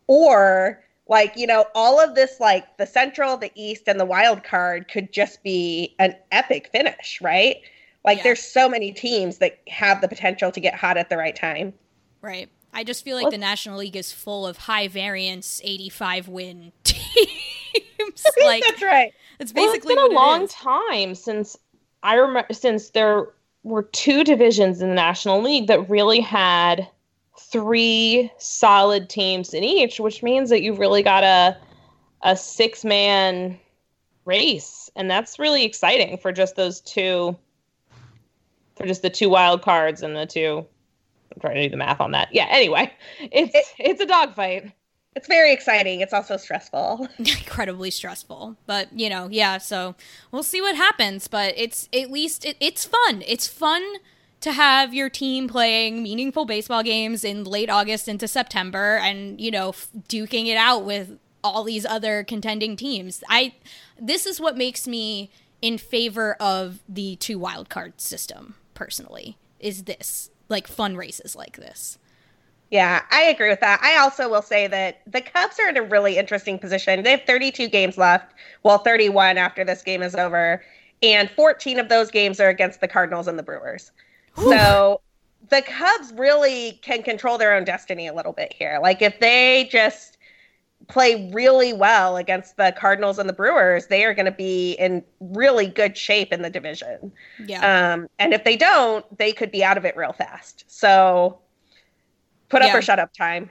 [0.08, 4.44] or like you know all of this like the central the east and the wild
[4.44, 7.58] card could just be an epic finish right
[8.06, 11.36] like there's so many teams that have the potential to get hot at the right
[11.36, 11.74] time
[12.22, 12.50] Right.
[12.74, 16.72] I just feel like Well- the National League is full of high variance 85 win
[16.84, 18.26] teams.
[18.44, 19.14] like that's right.
[19.40, 20.54] It's Well, basically it's been a long is.
[20.54, 21.56] time since
[22.04, 23.28] I remember since there
[23.64, 26.88] were two divisions in the National League that really had
[27.52, 31.58] three solid teams in each, which means that you've really got a
[32.24, 33.58] a six man
[34.26, 37.38] race, and that's really exciting for just those two
[38.76, 40.66] for just the two wild cards and the two.
[41.34, 42.30] I'm trying to do the math on that.
[42.32, 42.48] Yeah.
[42.50, 44.72] Anyway, it's it's a dogfight.
[45.16, 48.58] it's very exciting it's also stressful incredibly stressful.
[48.66, 49.58] But you know, yeah.
[49.58, 49.96] So
[50.32, 51.28] we'll see what happens.
[51.28, 53.24] But it's at least it, it's fun.
[53.26, 53.84] It's fun
[54.42, 59.52] to have your team playing meaningful baseball games in late August into September, and you
[59.52, 63.24] know, f- duking it out with all these other contending teams.
[63.30, 63.54] I
[64.00, 65.32] this is what makes me
[65.62, 69.38] in favor of the two wild card system personally.
[69.60, 71.98] Is this like fun races like this?
[72.70, 73.82] Yeah, I agree with that.
[73.82, 77.02] I also will say that the Cubs are in a really interesting position.
[77.02, 78.34] They have 32 games left,
[78.64, 80.62] well, 31 after this game is over,
[81.02, 83.92] and 14 of those games are against the Cardinals and the Brewers.
[84.38, 85.02] So
[85.50, 88.80] the Cubs really can control their own destiny a little bit here.
[88.82, 90.18] Like if they just
[90.88, 95.04] play really well against the Cardinals and the Brewers, they are going to be in
[95.20, 97.12] really good shape in the division.
[97.46, 97.94] Yeah.
[97.94, 100.64] Um, and if they don't, they could be out of it real fast.
[100.68, 101.40] So
[102.50, 103.50] put up or shut up time.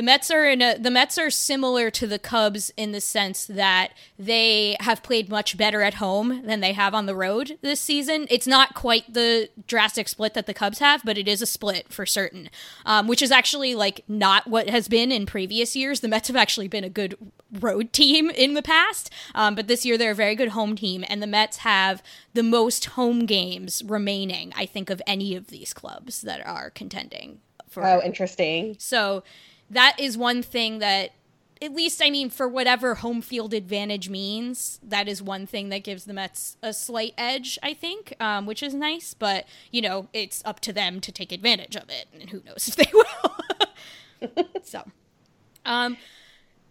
[0.00, 3.44] The Mets are in a the Mets are similar to the Cubs in the sense
[3.44, 3.88] that
[4.18, 8.26] they have played much better at home than they have on the road this season.
[8.30, 11.92] It's not quite the drastic split that the Cubs have, but it is a split
[11.92, 12.48] for certain.
[12.86, 16.00] Um, which is actually like not what has been in previous years.
[16.00, 17.14] The Mets have actually been a good
[17.60, 21.04] road team in the past, um, but this year they're a very good home team,
[21.10, 24.54] and the Mets have the most home games remaining.
[24.56, 27.40] I think of any of these clubs that are contending.
[27.68, 28.76] For Oh, interesting.
[28.78, 29.22] so
[29.70, 31.12] that is one thing that
[31.62, 35.84] at least I mean for whatever home field advantage means, that is one thing that
[35.84, 39.14] gives the Mets a slight edge, I think, um, which is nice.
[39.14, 42.68] But you know, it's up to them to take advantage of it, and who knows
[42.68, 44.62] if they will.
[44.62, 44.84] so,
[45.64, 45.96] um,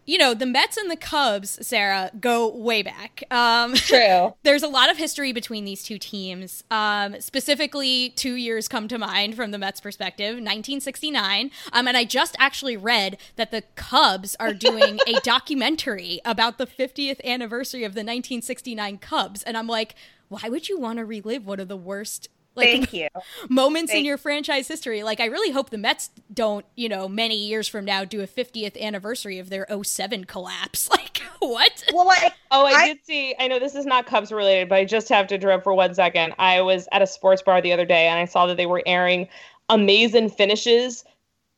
[0.09, 3.23] you know, the Mets and the Cubs, Sarah, go way back.
[3.29, 4.33] Um, True.
[4.41, 6.63] there's a lot of history between these two teams.
[6.71, 11.51] Um, specifically, two years come to mind from the Mets' perspective 1969.
[11.71, 16.65] Um, and I just actually read that the Cubs are doing a documentary about the
[16.65, 19.43] 50th anniversary of the 1969 Cubs.
[19.43, 19.93] And I'm like,
[20.27, 22.29] why would you want to relive one of the worst?
[22.59, 23.07] Like, Thank you.
[23.49, 25.03] moments in your franchise history.
[25.03, 28.27] Like, I really hope the Mets don't, you know, many years from now do a
[28.27, 30.89] 50th anniversary of their 07 collapse.
[30.99, 31.83] Like, what?
[31.93, 33.35] Well, like, Oh, I, did see.
[33.39, 35.93] I know this is not Cubs related, but I just have to interrupt for one
[35.93, 36.33] second.
[36.37, 38.83] I was at a sports bar the other day and I saw that they were
[38.85, 39.27] airing
[39.69, 41.05] Amazing Finishes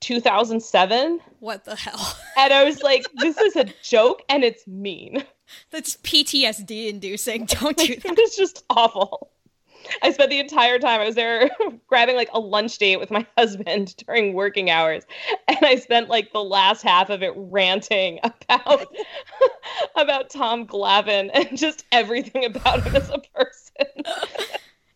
[0.02, 1.20] 2007.
[1.40, 2.18] What the hell?
[2.38, 5.24] And I was like, this is a joke and it's mean.
[5.70, 7.46] That's PTSD inducing.
[7.46, 8.18] Don't do that.
[8.18, 9.30] It's just awful.
[10.04, 11.50] I spent the entire time I was there
[11.88, 15.04] grabbing like a lunch date with my husband during working hours,
[15.48, 18.88] and I spent like the last half of it ranting about
[19.96, 24.04] about Tom Glavine and just everything about him as a person.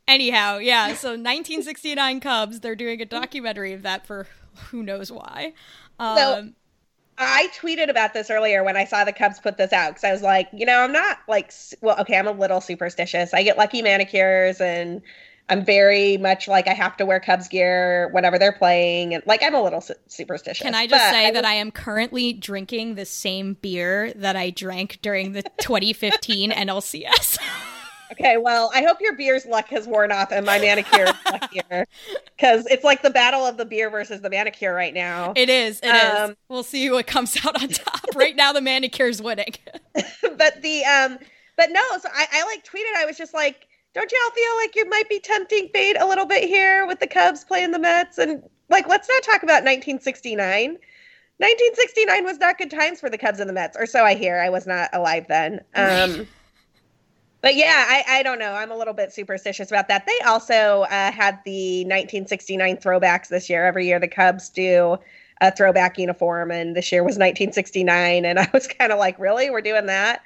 [0.07, 4.27] Anyhow, yeah, so 1969 Cubs, they're doing a documentary of that for
[4.69, 5.53] who knows why.
[5.99, 6.49] Um, So
[7.17, 10.11] I tweeted about this earlier when I saw the Cubs put this out because I
[10.11, 13.33] was like, you know, I'm not like, well, okay, I'm a little superstitious.
[13.33, 15.01] I get lucky manicures and
[15.47, 19.13] I'm very much like I have to wear Cubs gear whenever they're playing.
[19.13, 20.63] And like, I'm a little su- superstitious.
[20.63, 24.35] can I just But say I that I am currently drinking the same beer that
[24.35, 27.37] I drank during the 2015 NLCS?
[28.11, 31.85] Okay, well, I hope your beer's luck has worn off and my manicure is luckier
[32.37, 35.33] because it's like the battle of the beer versus the manicure right now.
[35.35, 35.79] It is.
[35.81, 36.19] It is.
[36.19, 38.15] Um, We'll see what comes out on top.
[38.15, 39.53] right now, the manicure's winning.
[39.95, 41.17] but the um
[41.57, 44.75] but no so I, I like tweeted i was just like don't y'all feel like
[44.75, 48.17] you might be tempting fate a little bit here with the cubs playing the mets
[48.17, 50.77] and like let's not talk about 1969
[51.37, 54.39] 1969 was not good times for the Cubs and the Mets, or so I hear.
[54.39, 55.59] I was not alive then.
[55.75, 56.25] Um,
[57.45, 58.53] but yeah, I, I don't know.
[58.53, 60.07] I'm a little bit superstitious about that.
[60.07, 63.67] They also uh, had the 1969 throwbacks this year.
[63.67, 64.97] Every year, the Cubs do
[65.41, 68.25] a throwback uniform, and this year was 1969.
[68.25, 69.51] And I was kind of like, really?
[69.51, 70.23] We're doing that?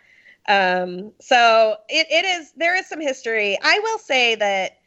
[0.47, 3.57] Um, so it, it is, there is some history.
[3.61, 4.77] I will say that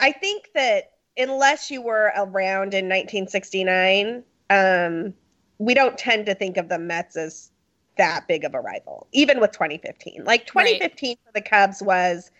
[0.00, 5.12] I think that unless you were around in 1969, um,
[5.58, 7.51] we don't tend to think of the Mets as
[7.96, 10.24] that big of a rival, even with 2015.
[10.24, 11.18] Like 2015 right.
[11.24, 12.30] for the Cubs was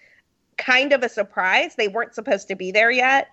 [0.59, 1.75] kind of a surprise.
[1.75, 3.29] They weren't supposed to be there yet.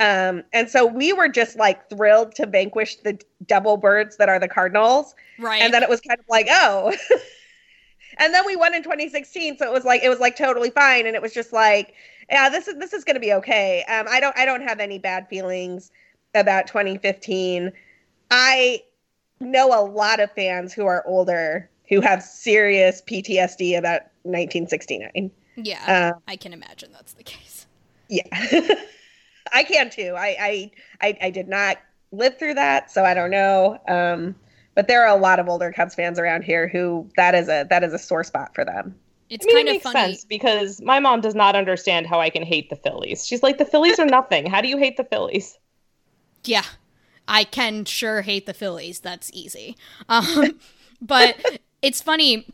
[0.00, 4.38] Um, and so we were just like thrilled to vanquish the double birds that are
[4.38, 5.14] the Cardinals.
[5.38, 5.62] Right.
[5.62, 6.92] And then it was kind of like, oh.
[8.18, 11.06] and then we won in 2016, so it was like it was like totally fine.
[11.06, 11.94] And it was just like,
[12.30, 13.84] yeah, this is this is gonna be okay.
[13.84, 15.92] Um, I don't I don't have any bad feelings
[16.34, 17.70] about 2015.
[18.30, 18.82] I
[19.40, 25.30] know a lot of fans who are older who have serious PTSD about 1969.
[25.56, 27.66] Yeah, uh, I can imagine that's the case.
[28.08, 28.22] Yeah,
[29.52, 30.14] I can too.
[30.16, 30.70] I, I,
[31.00, 31.78] I I did not
[32.10, 33.78] live through that, so I don't know.
[33.88, 34.34] Um,
[34.74, 37.66] but there are a lot of older Cubs fans around here who that is a
[37.70, 38.94] that is a sore spot for them.
[39.30, 42.06] It's I mean, kind it of makes funny sense because my mom does not understand
[42.06, 43.26] how I can hate the Phillies.
[43.26, 44.46] She's like, the Phillies are nothing.
[44.46, 45.58] How do you hate the Phillies?
[46.44, 46.64] Yeah,
[47.26, 49.00] I can sure hate the Phillies.
[49.00, 49.76] That's easy.
[50.08, 50.58] Um,
[51.00, 52.46] but it's funny.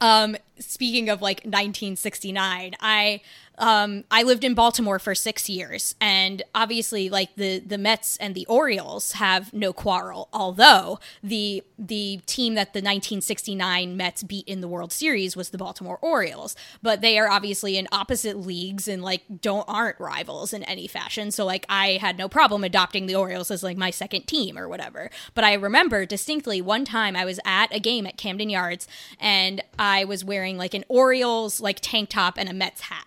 [0.00, 3.20] Um, speaking of like 1969, I
[3.58, 8.34] um, I lived in Baltimore for six years, and obviously, like the the Mets and
[8.34, 10.28] the Orioles have no quarrel.
[10.32, 15.58] Although the the team that the 1969 Mets beat in the World Series was the
[15.58, 20.64] Baltimore Orioles, but they are obviously in opposite leagues and like don't aren't rivals in
[20.64, 21.30] any fashion.
[21.30, 24.68] So like I had no problem adopting the Orioles as like my second team or
[24.68, 25.10] whatever.
[25.34, 28.88] But I remember distinctly one time I was at a game at Camden Yards,
[29.20, 33.06] and I was wearing like an Orioles like tank top and a Mets hat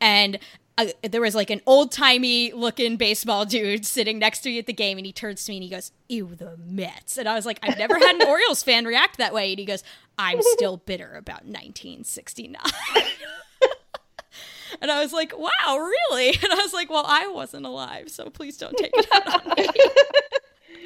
[0.00, 0.38] and
[0.78, 4.66] uh, there was like an old timey looking baseball dude sitting next to me at
[4.66, 7.34] the game, and he turns to me and he goes, "Ew, the Mets." And I
[7.34, 9.82] was like, "I've never had an Orioles fan react that way." And he goes,
[10.16, 12.62] "I'm still bitter about 1969."
[14.80, 18.30] and I was like, "Wow, really?" And I was like, "Well, I wasn't alive, so
[18.30, 19.68] please don't take it out on me."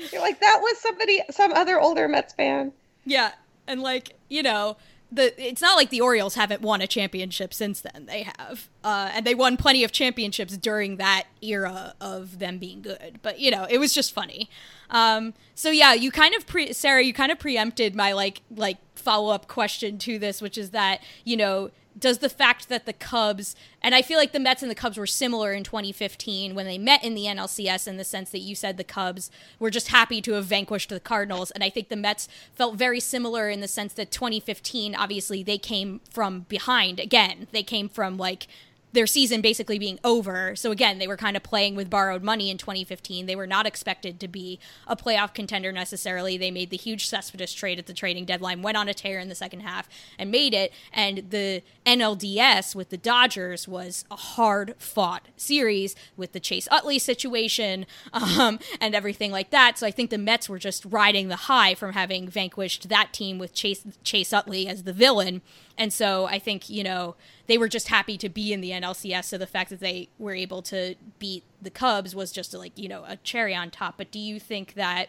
[0.11, 2.73] You're like, "That was somebody, some other older Mets fan."
[3.05, 3.33] Yeah,
[3.67, 4.79] and like you know
[5.15, 8.07] the it's not like the Orioles haven't won a championship since then.
[8.07, 12.83] They have, uh, and they won plenty of championships during that era of them being
[12.83, 13.21] good.
[13.23, 14.49] But you know, it was just funny.
[14.91, 18.79] Um, so yeah, you kind of pre Sarah, you kind of preempted my like like
[18.95, 22.93] follow up question to this, which is that you know does the fact that the
[22.93, 26.67] Cubs and I feel like the Mets and the Cubs were similar in 2015 when
[26.67, 29.89] they met in the NLCS in the sense that you said the Cubs were just
[29.89, 31.51] happy to have vanquished the Cardinals.
[31.51, 35.59] And I think the Mets felt very similar in the sense that 2015 obviously they
[35.59, 37.49] came from behind again.
[37.53, 38.47] They came from like
[38.93, 40.55] their season basically being over.
[40.55, 43.27] So again, they were kind of playing with borrowed money in 2015.
[43.27, 46.37] They were not expected to be a playoff contender necessarily.
[46.37, 49.29] They made the huge Cespedes trade at the trading deadline, went on a tear in
[49.29, 49.89] the second half,
[50.19, 50.73] and made it.
[50.93, 56.99] And the NLDS with the Dodgers was a hard fought series with the Chase Utley
[56.99, 59.79] situation um, and everything like that.
[59.79, 63.39] So I think the Mets were just riding the high from having vanquished that team
[63.39, 65.41] with Chase Chase Utley as the villain
[65.79, 67.17] and so I think, you know,
[67.47, 69.25] they were just happy to be in the NLCS.
[69.25, 72.89] So the fact that they were able to beat the Cubs was just like, you
[72.89, 73.97] know, a cherry on top.
[73.97, 75.09] But do you think that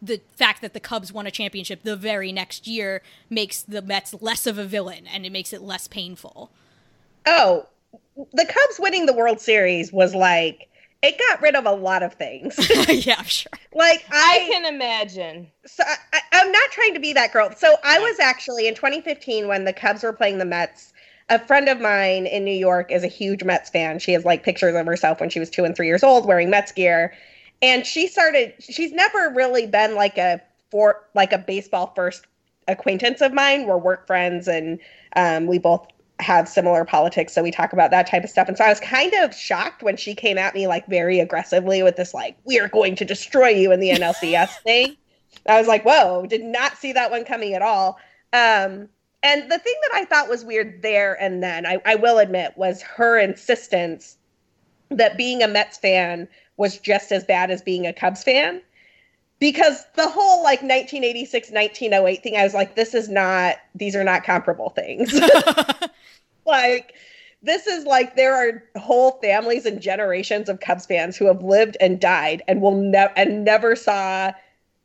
[0.00, 4.14] the fact that the Cubs won a championship the very next year makes the Mets
[4.20, 6.50] less of a villain and it makes it less painful?
[7.26, 7.66] Oh,
[8.16, 10.68] the Cubs winning the World Series was like
[11.02, 12.56] it got rid of a lot of things.
[13.06, 13.50] yeah, sure.
[13.74, 15.50] Like I, I, can imagine.
[15.66, 17.52] So I, am not trying to be that girl.
[17.56, 20.92] So I was actually in 2015 when the Cubs were playing the Mets.
[21.28, 23.98] A friend of mine in New York is a huge Mets fan.
[23.98, 26.50] She has like pictures of herself when she was two and three years old wearing
[26.50, 27.14] Mets gear,
[27.62, 28.54] and she started.
[28.58, 30.40] She's never really been like a
[30.70, 32.26] for like a baseball first
[32.68, 33.66] acquaintance of mine.
[33.66, 34.78] We're work friends, and
[35.16, 35.86] um, we both
[36.22, 38.48] have similar politics so we talk about that type of stuff.
[38.48, 41.82] And so i was kind of shocked when she came at me like very aggressively
[41.82, 44.96] with this like we are going to destroy you in the nlcs thing.
[45.46, 47.98] I was like whoa did not see that one coming at all.
[48.32, 48.88] Um,
[49.22, 52.56] and the thing that i thought was weird there and then I, I will admit
[52.56, 54.16] was her insistence
[54.90, 58.62] that being a mets fan was just as bad as being a cubs fan
[59.42, 64.04] because the whole like 1986 1908 thing i was like this is not these are
[64.04, 65.12] not comparable things
[66.46, 66.94] like
[67.42, 71.76] this is like there are whole families and generations of Cubs fans who have lived
[71.80, 74.30] and died and will never and never saw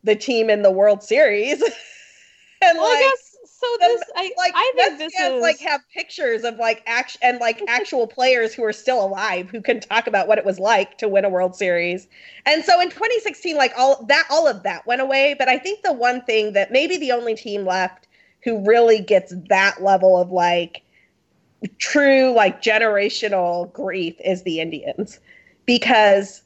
[0.03, 1.61] the team in the World Series.
[2.61, 3.13] and well, like,
[3.59, 3.67] so.
[3.79, 7.39] This I like I think this fans, is like have pictures of like act and
[7.39, 10.97] like actual players who are still alive who can talk about what it was like
[10.99, 12.07] to win a World Series.
[12.45, 15.35] And so in 2016, like all that, all of that went away.
[15.37, 18.07] But I think the one thing that maybe the only team left
[18.43, 20.83] who really gets that level of like
[21.79, 25.19] true like generational grief is the Indians
[25.65, 26.43] because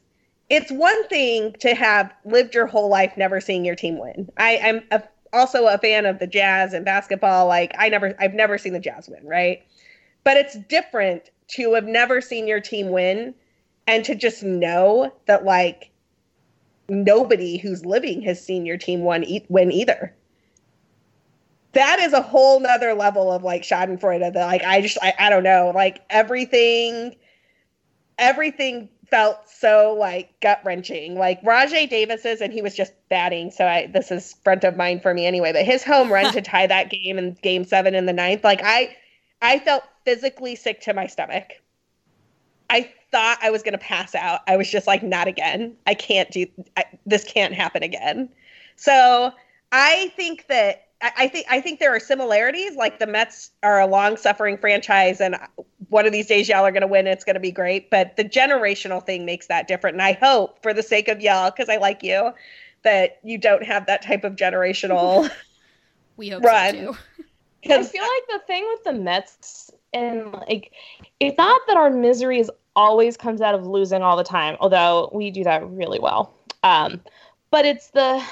[0.48, 4.30] it's one thing to have lived your whole life never seeing your team win.
[4.36, 5.02] I, I'm a,
[5.32, 7.46] also a fan of the Jazz and basketball.
[7.46, 9.62] Like I never, I've never seen the Jazz win, right?
[10.24, 13.34] But it's different to have never seen your team win
[13.86, 15.90] and to just know that like
[16.88, 20.14] nobody who's living has seen your team win, e- win either.
[21.72, 25.30] That is a whole nother level of like Schadenfreude that like I just I, I
[25.30, 27.16] don't know like everything
[28.18, 31.16] everything felt so like gut wrenching.
[31.16, 33.50] Like Rajai Davis's, and he was just batting.
[33.50, 35.52] So I this is front of mind for me anyway.
[35.52, 38.62] But his home run to tie that game in Game Seven in the ninth, like
[38.64, 38.96] I,
[39.42, 41.52] I felt physically sick to my stomach.
[42.70, 44.40] I thought I was gonna pass out.
[44.48, 45.76] I was just like, not again.
[45.86, 46.46] I can't do.
[46.78, 48.30] I, this can't happen again.
[48.76, 49.30] So
[49.72, 52.76] I think that I think I think there are similarities.
[52.76, 55.36] Like the Mets are a long-suffering franchise, and
[55.92, 57.06] one of these days y'all are going to win.
[57.06, 57.90] It's going to be great.
[57.90, 59.94] But the generational thing makes that different.
[59.94, 62.32] And I hope, for the sake of y'all, because I like you,
[62.82, 65.30] that you don't have that type of generational
[66.16, 66.74] we hope run.
[66.74, 66.96] so too.
[67.72, 70.72] I feel like the thing with the Mets and like
[71.20, 75.10] it's not that our misery is always comes out of losing all the time, although
[75.12, 76.34] we do that really well.
[76.64, 77.00] Um,
[77.50, 78.24] but it's the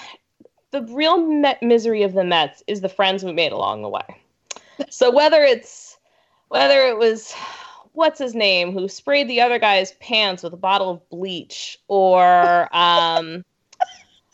[0.73, 4.17] the real met misery of the Mets is the friends we made along the way.
[4.89, 5.89] So whether it's
[6.51, 7.32] whether it was
[7.92, 12.68] what's his name who sprayed the other guy's pants with a bottle of bleach or
[12.76, 13.44] um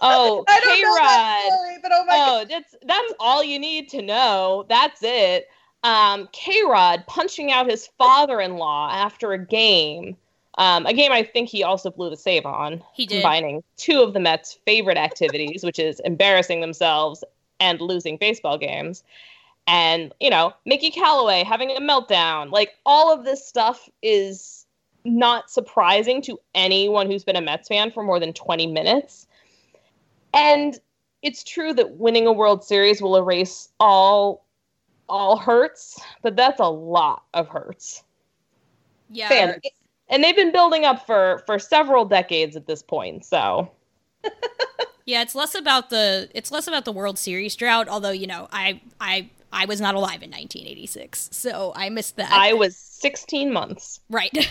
[0.00, 3.58] oh I don't know that K-Rod story, but oh my oh that's that's all you
[3.58, 5.48] need to know that's it
[5.84, 10.16] um K-Rod punching out his father-in-law after a game
[10.58, 12.82] um, a game I think he also blew the save on.
[12.94, 13.16] He did.
[13.20, 17.22] Combining two of the Mets' favorite activities, which is embarrassing themselves
[17.60, 19.04] and losing baseball games.
[19.66, 22.50] And, you know, Mickey Callaway having a meltdown.
[22.50, 24.66] Like, all of this stuff is
[25.04, 29.26] not surprising to anyone who's been a Mets fan for more than 20 minutes.
[30.34, 30.78] And
[31.22, 34.44] it's true that winning a World Series will erase all
[35.08, 38.02] all hurts, but that's a lot of hurts.
[39.08, 39.28] Yeah.
[39.28, 39.60] Fair
[40.08, 43.70] and they've been building up for for several decades at this point so
[45.06, 48.48] yeah it's less about the it's less about the world series drought although you know
[48.52, 52.30] i i i was not alive in 1986 so i missed that.
[52.30, 54.00] I was 16 months.
[54.08, 54.32] Right.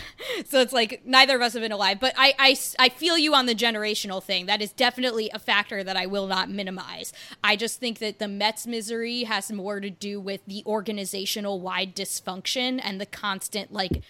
[0.48, 3.34] So it's like neither of us have been alive but I, I i feel you
[3.34, 4.48] on the generational thing.
[4.48, 7.14] That is definitely a factor that i will not minimize.
[7.44, 11.96] I just think that the mets misery has more to do with the organizational wide
[11.96, 14.02] dysfunction and the constant like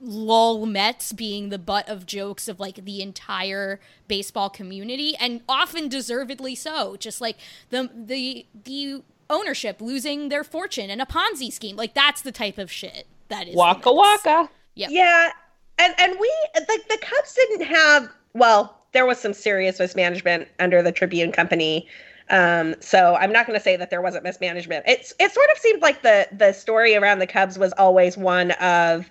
[0.00, 5.88] lol Mets being the butt of jokes of like the entire baseball community and often
[5.88, 6.96] deservedly so.
[6.96, 7.36] Just like
[7.70, 12.58] the the the ownership losing their fortune in a ponzi scheme like that's the type
[12.58, 14.88] of shit that is waka waka Yeah.
[14.90, 15.32] yeah
[15.78, 20.82] and and we like the cubs didn't have well there was some serious mismanagement under
[20.82, 21.88] the tribune company
[22.30, 24.84] um, so I'm not going to say that there wasn't mismanagement.
[24.86, 28.52] It's it sort of seemed like the the story around the Cubs was always one
[28.52, 29.10] of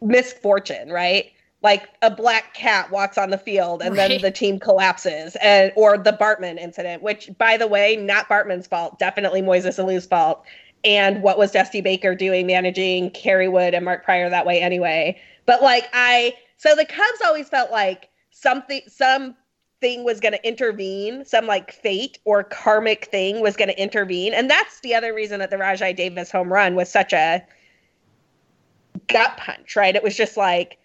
[0.00, 1.32] misfortune, right?
[1.62, 4.08] Like a black cat walks on the field and Right.
[4.08, 8.66] then the team collapses, and or the Bartman incident, which, by the way, not Bartman's
[8.66, 10.44] fault, definitely Moises Alou's fault.
[10.84, 15.20] And what was Dusty Baker doing, managing Kerry Wood and Mark Prior that way anyway?
[15.46, 19.36] But like I, so the Cubs always felt like something, some
[19.80, 24.34] thing was going to intervene, some like fate or karmic thing was going to intervene,
[24.34, 27.44] and that's the other reason that the Rajai Davis home run was such a
[29.06, 29.94] gut punch, right?
[29.94, 30.78] It was just like,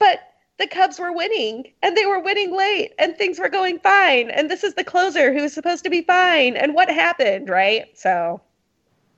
[0.00, 0.20] but
[0.58, 4.28] the Cubs were winning and they were winning late and things were going fine.
[4.30, 6.56] And this is the closer who was supposed to be fine.
[6.56, 7.86] And what happened, right?
[7.96, 8.40] So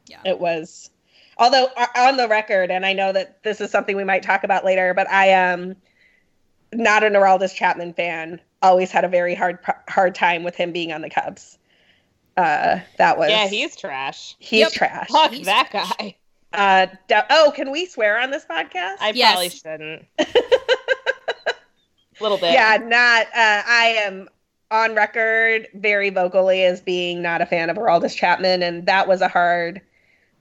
[0.06, 0.20] yeah.
[0.24, 0.90] it was,
[1.38, 4.44] although uh, on the record, and I know that this is something we might talk
[4.44, 5.74] about later, but I am
[6.72, 8.40] not an Aroldis Chapman fan.
[8.62, 9.58] Always had a very hard
[9.88, 11.58] hard time with him being on the Cubs.
[12.36, 14.72] Uh, that was yeah he's trash he's Yep.
[14.72, 15.08] trash.
[15.10, 15.92] fuck He's that trash.
[15.98, 16.16] guy
[16.54, 18.96] Uh, d- oh, can we swear on this podcast?
[19.00, 19.32] i Yes.
[19.32, 20.26] probably shouldn't a
[22.22, 23.26] little bit yeah, not.
[23.26, 24.28] Uh, I am
[24.70, 29.20] on record very vocally as being not a fan of Aroldis Chapman, and that was
[29.20, 29.80] a hard.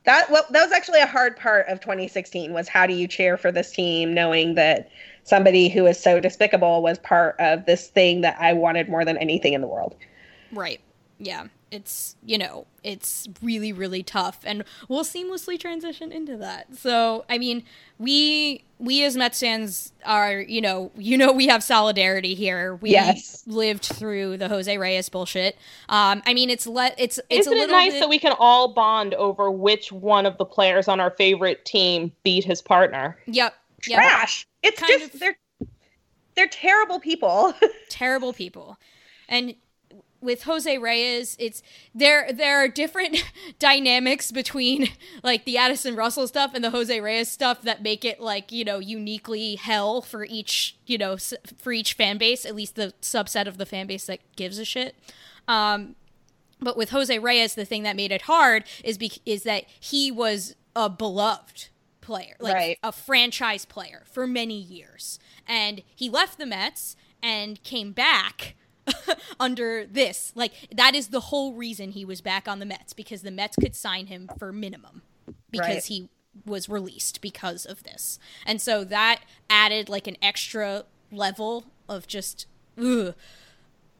[0.06, 2.54] That well, that was actually a hard part of 2016.
[2.54, 4.90] Was how do you cheer for this team, knowing that
[5.24, 9.18] somebody who is so despicable was part of this thing that I wanted more than
[9.18, 9.96] anything in the world.
[10.52, 10.80] Right.
[11.20, 11.48] Yeah.
[11.72, 14.40] It's, you know, it's really, really tough.
[14.44, 16.76] And we'll seamlessly transition into that.
[16.76, 17.64] So, I mean,
[17.98, 22.76] we, we as Mets fans are, you know, you know, we have solidarity here.
[22.76, 23.44] We Yes.
[23.48, 25.56] lived through the Jose Reyes bullshit.
[25.88, 28.34] Um, I mean, it's let, it's, it's Isn't a it nice bit- that we can
[28.38, 33.18] all bond over which one of the players on our favorite team beat his partner?
[33.28, 33.56] Yep.
[33.88, 33.98] yep.
[33.98, 34.46] Trash.
[34.62, 35.38] It's just they're
[36.36, 37.54] they're terrible people.
[37.90, 38.78] terrible people.
[39.30, 39.56] And
[40.22, 41.64] with Jose Reyes, it's
[41.96, 43.24] there there are different
[43.60, 44.90] dynamics between
[45.24, 48.64] like the Addison Russell stuff and the Jose Reyes stuff that make it like, you
[48.64, 52.94] know, uniquely hell for each, you know, s- for each fan base, at least the
[53.02, 54.96] subset of the fan base that gives a shit.
[55.48, 55.96] Um
[56.64, 60.12] but with Jose Reyes, the thing that made it hard is be- is that he
[60.12, 61.70] was a beloved
[62.02, 62.80] player, like Right.
[62.84, 65.18] a franchise player for many years,
[65.48, 68.56] and he left the Mets and came back
[69.40, 70.32] under this.
[70.36, 73.56] Like that is the whole reason he was back on the Mets because the Mets
[73.56, 75.02] could sign him for minimum
[75.50, 75.84] because Right.
[75.86, 76.10] he
[76.46, 82.46] was released because of this, and so that added like an extra level of just.
[82.82, 83.14] Ugh,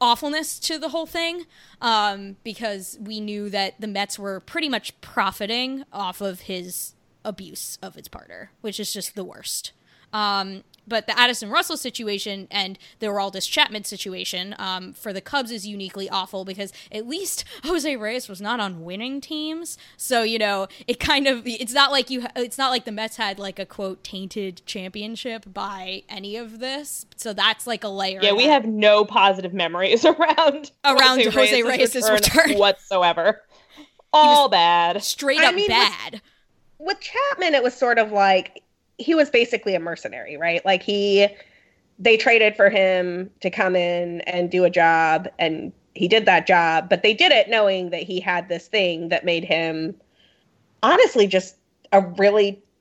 [0.00, 1.44] awfulness to the whole thing
[1.80, 7.78] um, because we knew that the Mets were pretty much profiting off of his abuse
[7.82, 9.72] of his partner, which is just the worst.
[10.12, 15.50] Um, but the Addison Russell situation and the Aroldis Chapman situation um, for the Cubs
[15.50, 20.38] is uniquely awful because at least Jose Reyes was not on winning teams, so you
[20.38, 23.58] know it kind of it's not like you it's not like the Mets had like
[23.58, 27.06] a quote tainted championship by any of this.
[27.16, 28.20] So that's like a layer.
[28.22, 32.54] Yeah, we have no positive memories around Around Jose Reyes' return.
[32.58, 33.42] whatsoever.
[34.12, 35.02] All bad.
[35.02, 36.20] straight I up mean, with- bad.
[36.78, 38.62] with Chapman, it was sort of like
[39.02, 40.64] he was basically a mercenary, right?
[40.64, 41.28] Like he,
[41.98, 46.46] they traded for him to come in and do a job, and he did that
[46.46, 46.88] job.
[46.88, 49.94] But they did it knowing that he had this thing that made him,
[50.82, 51.56] honestly, just
[51.92, 52.62] a really.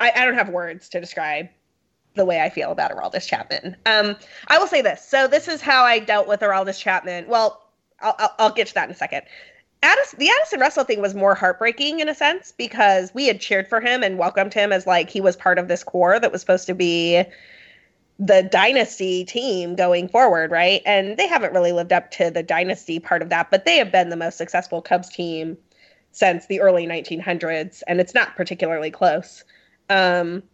[0.00, 1.48] I, I, don't have words to describe
[2.16, 3.76] the way I feel about Aroldis Chapman.
[3.86, 4.16] Um,
[4.48, 5.06] I will say this.
[5.06, 7.28] So this is how I dealt with Aroldis Chapman.
[7.28, 7.62] Well,
[8.00, 9.22] I'll, I'll, I'll get to that in a second.
[9.82, 13.66] Addis, the Addison Russell thing was more heartbreaking in a sense because we had cheered
[13.66, 16.40] for him and welcomed him as like he was part of this core that was
[16.40, 17.24] supposed to be
[18.18, 20.82] the dynasty team going forward, right?
[20.86, 23.90] And they haven't really lived up to the dynasty part of that, but they have
[23.90, 25.56] been the most successful Cubs team
[26.12, 29.42] since the early 1900s, and it's not particularly close.
[29.90, 30.44] Um,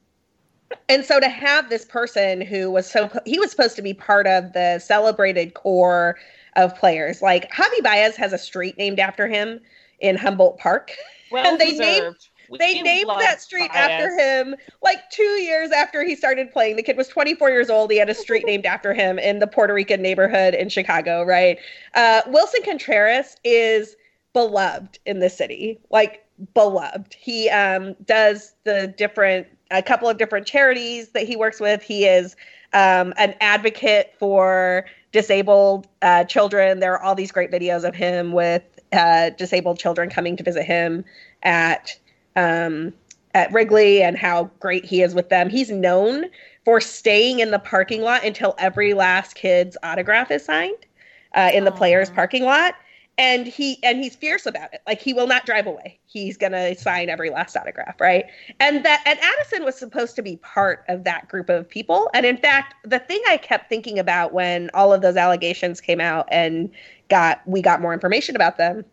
[0.88, 4.26] and so to have this person who was so he was supposed to be part
[4.26, 6.16] of the celebrated core
[6.58, 9.60] of players, like Javy Baez has a street named after him
[10.00, 10.92] in Humboldt Park,
[11.30, 12.28] Well and they named deserved.
[12.50, 13.90] We they named that street Baez.
[13.90, 16.76] after him like two years after he started playing.
[16.76, 17.90] The kid was 24 years old.
[17.90, 21.58] He had a street named after him in the Puerto Rican neighborhood in Chicago, right?
[21.94, 23.96] Uh, Willson Contreras is
[24.32, 27.14] beloved in the city, like beloved.
[27.14, 31.82] He um, does the different, a couple of different charities that he works with.
[31.82, 32.34] He is
[32.72, 36.80] um, an advocate for disabled uh, children.
[36.80, 40.64] There are all these great videos of him with uh, disabled children coming to visit
[40.64, 41.04] him
[41.42, 41.98] at
[42.36, 42.92] um,
[43.34, 45.48] at Wrigley and how great he is with them.
[45.48, 46.26] He's known
[46.64, 50.86] for staying in the parking lot until every last kid's autograph is signed
[51.34, 52.74] uh, in the players' parking lot.
[53.18, 54.80] And he and he's fierce about it.
[54.86, 55.98] Like he will not drive away.
[56.06, 58.24] He's gonna sign every last autograph, right?
[58.60, 62.08] And that and Addison was supposed to be part of that group of people.
[62.14, 66.00] And in fact, the thing I kept thinking about when all of those allegations came
[66.00, 66.70] out and
[67.08, 68.84] got we got more information about them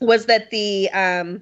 [0.00, 1.40] was that the um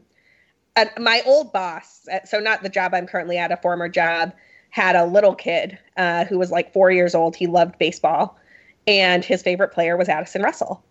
[0.76, 4.32] uh, my old boss, uh, so not the job I'm currently at, a former job,
[4.70, 7.34] had a little kid uh, who was like four years old.
[7.34, 8.38] He loved baseball,
[8.86, 10.82] and his favorite player was Addison Russell.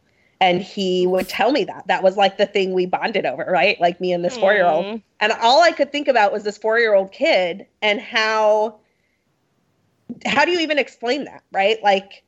[0.41, 1.87] And he would tell me that.
[1.87, 3.79] That was like the thing we bonded over, right?
[3.81, 5.01] Like me and this four year old.
[5.19, 8.79] And all I could think about was this four year old kid and how
[10.25, 11.81] how do you even explain that, right?
[11.83, 12.23] Like,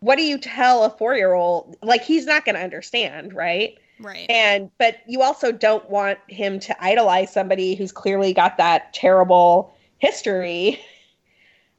[0.00, 1.76] what do you tell a four year old?
[1.82, 3.78] Like, he's not going to understand, right?
[4.00, 4.26] Right.
[4.28, 9.74] And, but you also don't want him to idolize somebody who's clearly got that terrible
[9.98, 10.80] history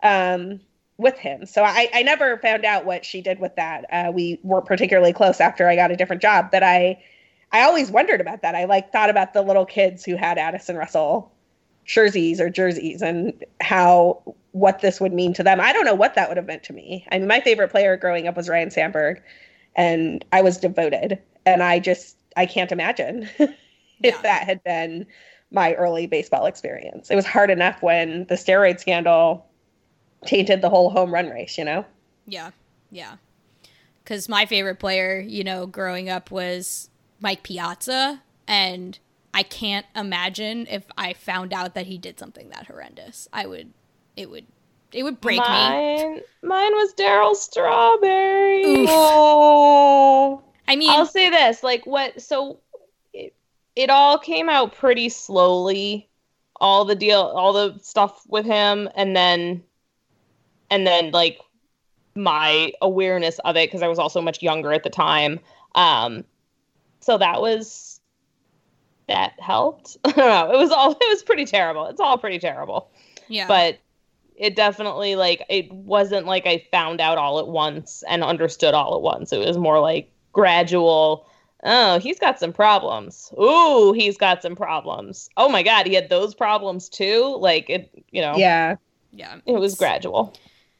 [0.03, 0.59] um,
[0.99, 1.45] with him.
[1.45, 3.85] So I, I never found out what she did with that.
[3.91, 7.01] Uh, we weren't particularly close after I got a different job, but I,
[7.53, 8.53] I always wondered about that.
[8.53, 11.31] I like thought about the little kids who had Addison Russell
[11.85, 14.21] jerseys or jerseys and how
[14.51, 15.61] what this would mean to them.
[15.61, 17.07] I don't know what that would have meant to me.
[17.11, 19.21] I mean, my favorite player growing up was Ryne Sandberg,
[19.75, 21.19] and I was devoted.
[21.45, 23.29] And I just I can't imagine
[24.03, 25.05] if that had been
[25.51, 27.09] my early baseball experience.
[27.09, 29.48] It was hard enough when the steroid scandal
[30.25, 31.85] tainted the whole home run race, you know?
[32.25, 32.51] Yeah,
[32.91, 33.15] yeah.
[34.09, 36.89] because my favorite player, you know, growing up was
[37.19, 38.97] Mike Piazza, and
[39.35, 43.27] I can't imagine if I found out that he did something that horrendous.
[43.31, 43.71] I would,
[44.17, 44.47] it would,
[44.91, 46.21] it would break mine, me.
[46.41, 48.63] Mine was Darryl Strawberry.
[48.65, 48.89] Oof.
[48.91, 50.41] Oh.
[50.67, 52.19] I mean, I'll say this: like, what?
[52.19, 52.61] So
[53.13, 53.35] it,
[53.75, 56.09] it all came out pretty slowly.
[56.59, 59.63] All the deal, all the stuff with him, and then,
[60.69, 61.39] and then like
[62.15, 65.39] my awareness of it because I was also much younger at the time.
[65.75, 66.23] Um,
[66.99, 67.99] so that was
[69.07, 69.97] that helped.
[70.05, 70.53] I don't know.
[70.53, 71.87] It was all it was pretty terrible.
[71.87, 72.91] It's all pretty terrible.
[73.27, 73.47] Yeah.
[73.47, 73.79] But
[74.35, 78.95] it definitely like it wasn't like I found out all at once and understood all
[78.95, 79.33] at once.
[79.33, 81.27] It was more like gradual.
[81.63, 83.33] Oh, he's got some problems.
[83.39, 85.29] Ooh, he's got some problems.
[85.35, 87.35] Oh my god, he had those problems too.
[87.39, 88.37] Like it, you know.
[88.37, 88.75] Yeah.
[89.11, 89.37] Yeah.
[89.45, 90.33] It was gradual.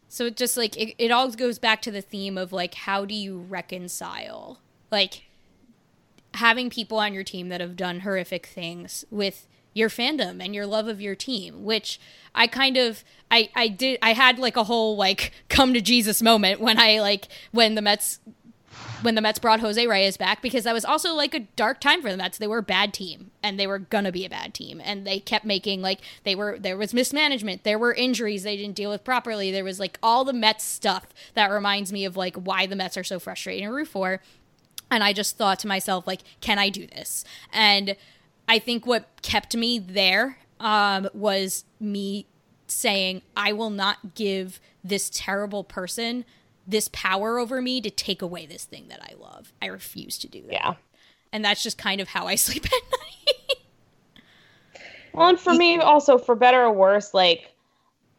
[0.10, 3.05] So it just like it, it all goes back to the theme of like how
[3.05, 4.60] do you reconcile?
[4.91, 5.24] Like
[6.34, 10.66] having people on your team that have done horrific things with your fandom and your
[10.66, 11.99] love of your team which
[12.34, 16.22] i kind of i i did i had like a whole like come to jesus
[16.22, 18.20] moment when i like when the mets
[19.01, 22.01] when the Mets brought Jose Reyes back because that was also like a dark time
[22.01, 22.38] for the Mets.
[22.38, 24.82] They were a bad team and they were gonna be a bad team.
[24.84, 28.75] And they kept making like they were there was mismanagement, there were injuries they didn't
[28.75, 29.51] deal with properly.
[29.51, 32.97] There was like all the Mets stuff that reminds me of like why the Mets
[32.97, 34.21] are so frustrating to root for.
[34.91, 37.23] And I just thought to myself, like, can I do this?
[37.53, 37.95] And
[38.47, 42.25] I think what kept me there um, was me
[42.65, 46.25] saying, I will not give this terrible person
[46.70, 49.51] this power over me to take away this thing that I love.
[49.61, 50.53] I refuse to do that.
[50.53, 50.74] Yeah.
[51.32, 53.57] And that's just kind of how I sleep at night.
[55.13, 57.53] Well, and for me also, for better or worse, like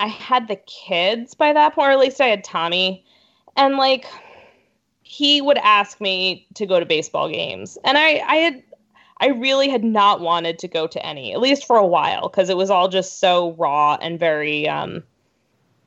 [0.01, 3.05] I had the kids by that point, or at least I had Tommy,
[3.57, 4.07] and like
[5.03, 8.63] he would ask me to go to baseball games, and I, I had,
[9.19, 12.49] I really had not wanted to go to any, at least for a while, because
[12.49, 15.03] it was all just so raw and very, um,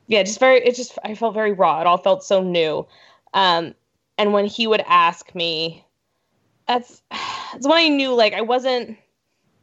[0.06, 0.58] yeah, just very.
[0.58, 1.80] It just I felt very raw.
[1.80, 2.86] It all felt so new.
[3.32, 3.74] Um,
[4.18, 5.84] and when he would ask me,
[6.68, 8.96] that's that's when I knew like I wasn't.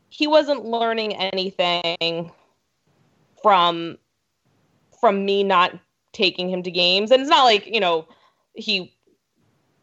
[0.10, 2.32] He wasn't learning anything
[3.42, 3.98] from
[5.00, 5.78] from me not
[6.12, 8.08] taking him to games, and it's not like you know
[8.56, 8.94] he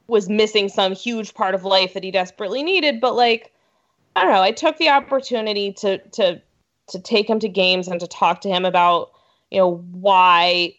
[0.09, 3.53] was missing some huge part of life that he desperately needed, but like
[4.17, 4.43] I don't know.
[4.43, 6.43] I took the opportunity to to
[6.89, 9.13] to take him to games and to talk to him about
[9.51, 10.75] you know why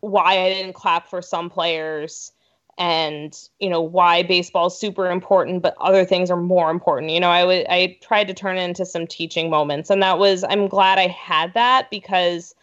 [0.00, 2.32] why I didn't clap for some players
[2.78, 7.10] and you know why baseball is super important but other things are more important.
[7.12, 10.18] You know i would i tried to turn it into some teaching moments and that
[10.18, 12.54] was i'm glad i had that because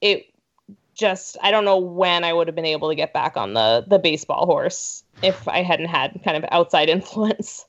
[0.00, 0.26] it
[0.94, 3.84] just i don't know when i would have been able to get back on the
[3.86, 7.64] the baseball horse if i hadn't had kind of outside influence.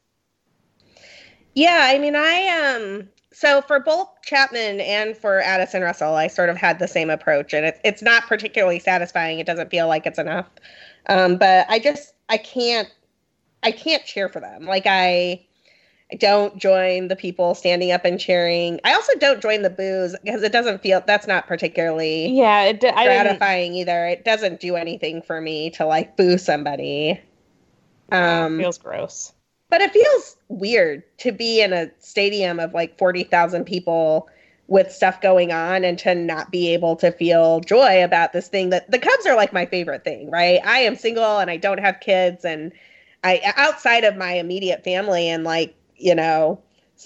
[1.53, 6.49] Yeah i mean i um so for both Chapman and for Addison Russell, I sort
[6.49, 9.37] of had the same approach, and it's it's not particularly satisfying.
[9.37, 10.47] It doesn't feel like it's enough,
[11.07, 12.89] um, but I just I can't
[13.61, 14.65] I can't cheer for them.
[14.65, 15.45] Like I
[16.11, 18.79] I don't join the people standing up and cheering.
[18.83, 22.83] I also don't join the boos because it doesn't feel that's not particularly yeah it,
[22.83, 24.07] I gratifying either.
[24.07, 27.21] It doesn't do anything for me to like boo somebody.
[28.11, 29.31] Um, it feels gross.
[29.69, 34.29] But it feels weird to be in a stadium of like 40,000 people
[34.67, 38.69] with stuff going on and to not be able to feel joy about this thing
[38.69, 40.59] that the Cubs are like my favorite thing, right?
[40.65, 42.71] I am single and I don't have kids and
[43.23, 46.61] I outside of my immediate family and like, you know,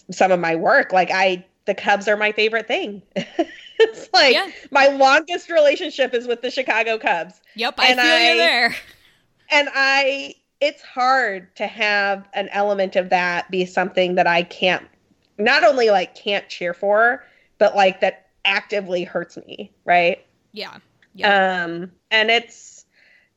[0.10, 3.02] some of my work, like I the Cubs are my favorite thing.
[3.16, 4.50] it's like yeah.
[4.72, 7.42] my longest relationship is with the Chicago Cubs.
[7.56, 8.76] Yep, I and feel I, you there.
[9.52, 14.88] And I it's hard to have an element of that be something that I can't
[15.38, 17.26] not only like can't cheer for,
[17.58, 20.24] but like that actively hurts me, right?
[20.52, 20.78] Yeah.
[21.16, 21.64] yeah.
[21.66, 22.86] Um and it's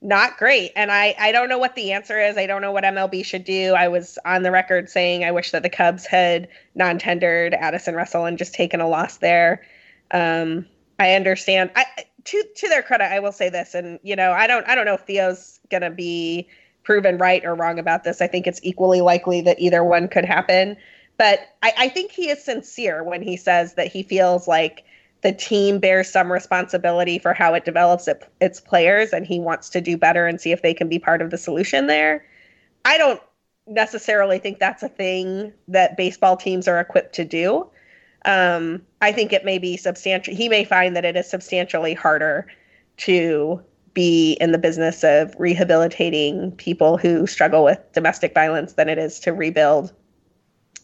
[0.02, 0.72] not great.
[0.76, 2.36] And I I don't know what the answer is.
[2.36, 3.72] I don't know what MLB should do.
[3.72, 8.26] I was on the record saying I wish that the Cubs had non-tendered Addison Russell
[8.26, 9.62] and just taken a loss there.
[10.10, 10.66] Um
[10.98, 11.70] I understand.
[11.74, 11.86] I
[12.24, 14.84] to to their credit, I will say this and you know, I don't I don't
[14.84, 16.48] know if Theo's going to be
[16.84, 18.20] proven right or wrong about this.
[18.20, 20.76] I think it's equally likely that either one could happen.
[21.16, 24.84] But I, I, think he is sincere when he says that he feels like
[25.22, 29.70] the team bears some responsibility for how it develops it, its players and he wants
[29.70, 32.26] to do better and see if they can be part of the solution there.
[32.84, 33.20] I don't
[33.66, 37.66] necessarily think that's a thing that baseball teams are equipped to do.
[38.26, 40.34] Um, I think it may be substantial.
[40.34, 42.46] He may find that it is substantially harder
[42.98, 43.62] to
[43.94, 49.20] be in the business of rehabilitating people who struggle with domestic violence than it is
[49.20, 49.92] to rebuild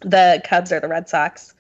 [0.01, 1.55] the Cubs or the Red Sox.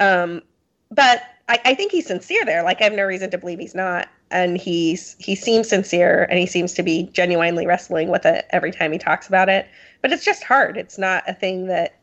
[0.00, 0.42] Um,
[0.90, 2.62] but I, I think he's sincere there.
[2.62, 4.08] Like I have no reason to believe he's not.
[4.32, 8.70] And he's he seems sincere and he seems to be genuinely wrestling with it every
[8.70, 9.68] time he talks about it.
[10.02, 10.76] But it's just hard.
[10.76, 11.96] It's not a thing that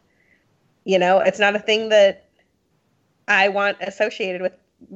[0.83, 2.29] you know, it's not a thing that
[3.27, 4.53] I want associated with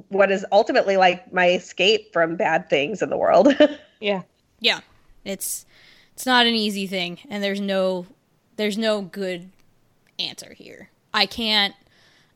[0.10, 3.56] what is ultimately like my escape from bad things in the world.
[4.00, 4.22] yeah.
[4.60, 4.82] Yeah.
[5.26, 5.66] It's
[6.14, 8.06] it's not an easy thing and there's no
[8.58, 9.50] there's no good
[10.20, 10.90] answer here.
[11.14, 11.76] I can't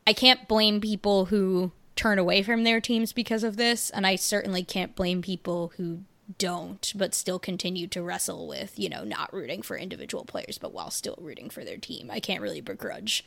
[0.06, 4.16] I can't blame people who turn away from their teams because of this, and I
[4.16, 6.00] certainly can't blame people who
[6.38, 10.72] don't but still continue to wrestle with, you know, not rooting for individual players but
[10.72, 12.10] while still rooting for their team.
[12.10, 13.24] I can't really begrudge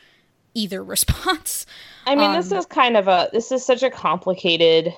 [0.54, 1.66] either response.
[2.06, 4.94] I mean, Um, this is kind of a this is such a complicated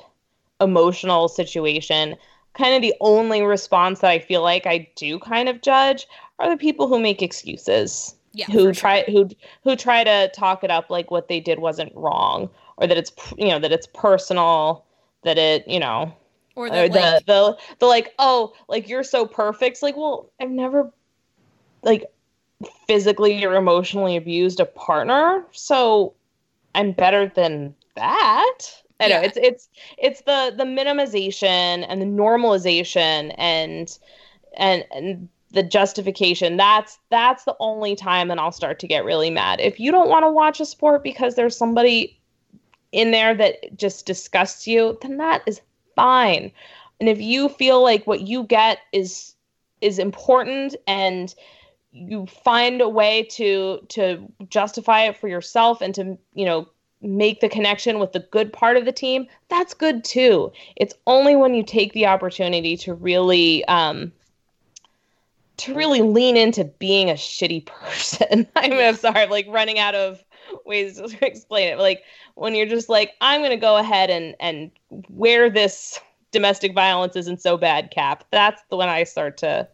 [0.59, 2.15] emotional situation.
[2.53, 6.05] Kind of the only response that I feel like I do kind of judge
[6.39, 8.15] are the people who make excuses.
[8.33, 9.29] Yeah, who try who
[9.65, 13.11] who try to talk it up like what they did wasn't wrong or that it's
[13.37, 14.85] you know that it's personal
[15.23, 16.13] that it you know
[16.55, 20.29] Or or the like- the the like oh like you're so perfect it's like well
[20.39, 20.93] I've never
[21.83, 22.05] like
[22.87, 26.13] physically or emotionally abused a partner so
[26.75, 28.59] I'm better than that
[28.99, 29.21] I know Yeah.
[29.21, 33.97] it's it's it's the the minimization and the normalization and
[34.55, 39.29] and and the justification that's that's the only time that I'll start to get really
[39.29, 39.59] mad.
[39.59, 42.19] If you don't want to watch a sport because there's somebody
[42.91, 45.61] in there that just disgusts you, then that is
[45.95, 46.51] fine.
[46.99, 49.35] And if you feel like what you get is
[49.81, 51.33] is important and
[51.91, 56.67] you find a way to to justify it for yourself and to, you know,
[57.01, 60.51] make the connection with the good part of the team, that's good too.
[60.75, 64.11] It's only when you take the opportunity to really um
[65.57, 68.47] to really lean into being a shitty person.
[68.55, 70.23] I'm sorry, I'm like running out of
[70.65, 71.75] ways to explain it.
[71.75, 72.03] But like
[72.35, 74.71] when you're just like, I'm gonna go ahead and and
[75.09, 75.99] wear this
[76.31, 78.23] domestic violence isn't so bad cap.
[78.31, 79.67] That's the when I start to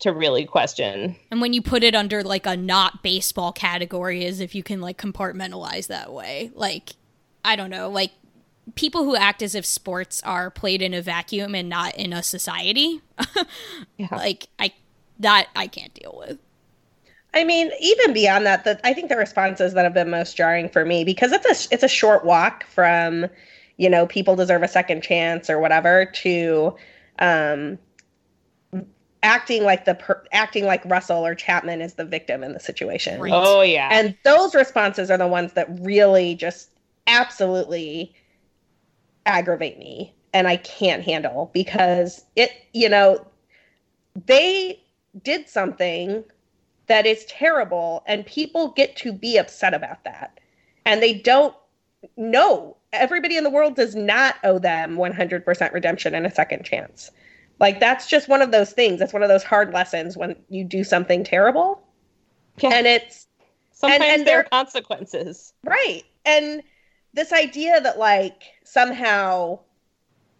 [0.00, 1.16] to really question.
[1.30, 4.80] And when you put it under like a not baseball category, as if you can
[4.80, 6.50] like compartmentalize that way.
[6.54, 6.94] Like,
[7.44, 8.12] I don't know, like
[8.74, 12.22] people who act as if sports are played in a vacuum and not in a
[12.22, 13.00] society.
[14.10, 14.72] Like, I
[15.20, 16.38] that I can't deal with.
[17.34, 20.68] I mean, even beyond that, the, I think the responses that have been most jarring
[20.68, 23.26] for me because it's a it's a short walk from,
[23.76, 26.76] you know, people deserve a second chance or whatever to,
[27.18, 27.78] um,
[29.26, 33.20] acting like the per, acting like Russell or Chapman is the victim in the situation.
[33.20, 33.32] Right.
[33.34, 33.88] Oh yeah.
[33.90, 36.70] And those responses are the ones that really just
[37.08, 38.14] absolutely
[39.26, 43.26] aggravate me and I can't handle because it, you know,
[44.26, 44.80] they
[45.24, 46.22] did something
[46.86, 50.38] that is terrible and people get to be upset about that.
[50.84, 51.54] And they don't
[52.16, 52.76] know.
[52.92, 57.10] Everybody in the world does not owe them 100% redemption and a second chance.
[57.58, 58.98] Like that's just one of those things.
[58.98, 61.82] That's one of those hard lessons when you do something terrible.
[62.62, 63.26] And it's
[63.72, 65.52] Sometimes and, and there are consequences.
[65.64, 66.02] right.
[66.24, 66.62] And
[67.12, 69.58] this idea that like somehow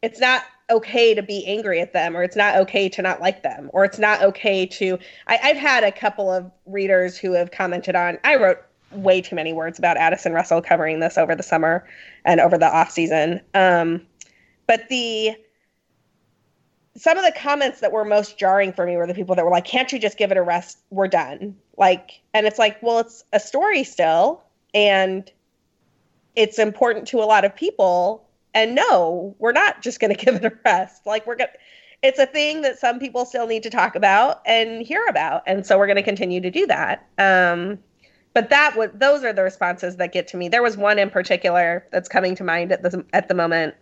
[0.03, 3.43] it's not okay to be angry at them or it's not okay to not like
[3.43, 4.99] them or it's not okay to
[5.29, 8.59] I, i've had a couple of readers who have commented on i wrote
[8.91, 11.87] way too many words about addison russell covering this over the summer
[12.25, 14.05] and over the off season um,
[14.67, 15.37] but the
[16.97, 19.51] some of the comments that were most jarring for me were the people that were
[19.51, 20.79] like can't you just give it a rest?
[20.91, 21.57] We're done.
[21.77, 24.43] Like and it's like well it's a story still
[24.75, 25.31] and
[26.35, 30.35] it's important to a lot of people and no we're not just going to give
[30.35, 31.07] it a rest.
[31.07, 31.59] Like we're going to
[32.03, 35.67] it's a thing that some people still need to talk about and hear about and
[35.67, 37.07] so we're going to continue to do that.
[37.19, 37.79] Um,
[38.35, 40.49] but that was those are the responses that get to me.
[40.49, 43.75] There was one in particular that's coming to mind at the at the moment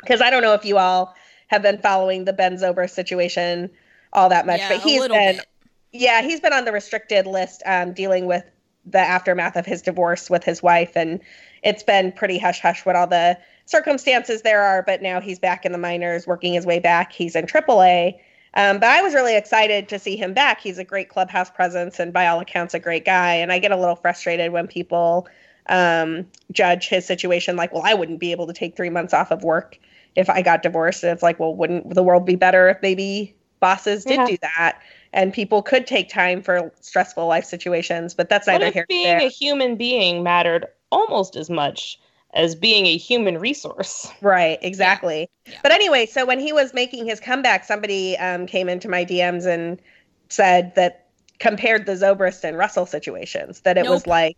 [0.00, 1.14] because i don't know if you all
[1.50, 3.68] have been following the ben zobrist situation
[4.12, 5.46] all that much Yeah, but he's been bit.
[5.92, 8.44] yeah he's been on the restricted list um, dealing with
[8.86, 11.20] the aftermath of his divorce with his wife and
[11.62, 13.36] it's been pretty hush hush what all the
[13.66, 17.12] circumstances there are but now he's back in the minors working his way back.
[17.12, 18.14] He's in aaa
[18.54, 20.60] um, but i was really excited to see him back.
[20.60, 23.72] He's a great clubhouse presence and by all accounts a great guy and i get
[23.72, 25.26] a little frustrated when people
[25.66, 29.30] um, judge his situation like well i wouldn't be able to take three months off
[29.32, 29.78] of work
[30.16, 33.34] if i got divorced and it's like well wouldn't the world be better if maybe
[33.60, 34.26] bosses did Yeah.
[34.26, 34.80] do that
[35.12, 38.96] and people could take time for stressful life situations but that's What if here nor
[38.96, 41.98] being there a human being mattered almost as much
[42.34, 44.08] as being a human resource.
[44.20, 45.28] Right, exactly.
[45.46, 45.52] Yeah.
[45.52, 45.58] Yeah.
[45.62, 49.46] But anyway, so when he was making his comeback, somebody um, came into my DMs
[49.46, 49.80] and
[50.28, 51.08] said that
[51.38, 53.94] compared the Zobrist and Russell situations, that it nope.
[53.94, 54.36] was like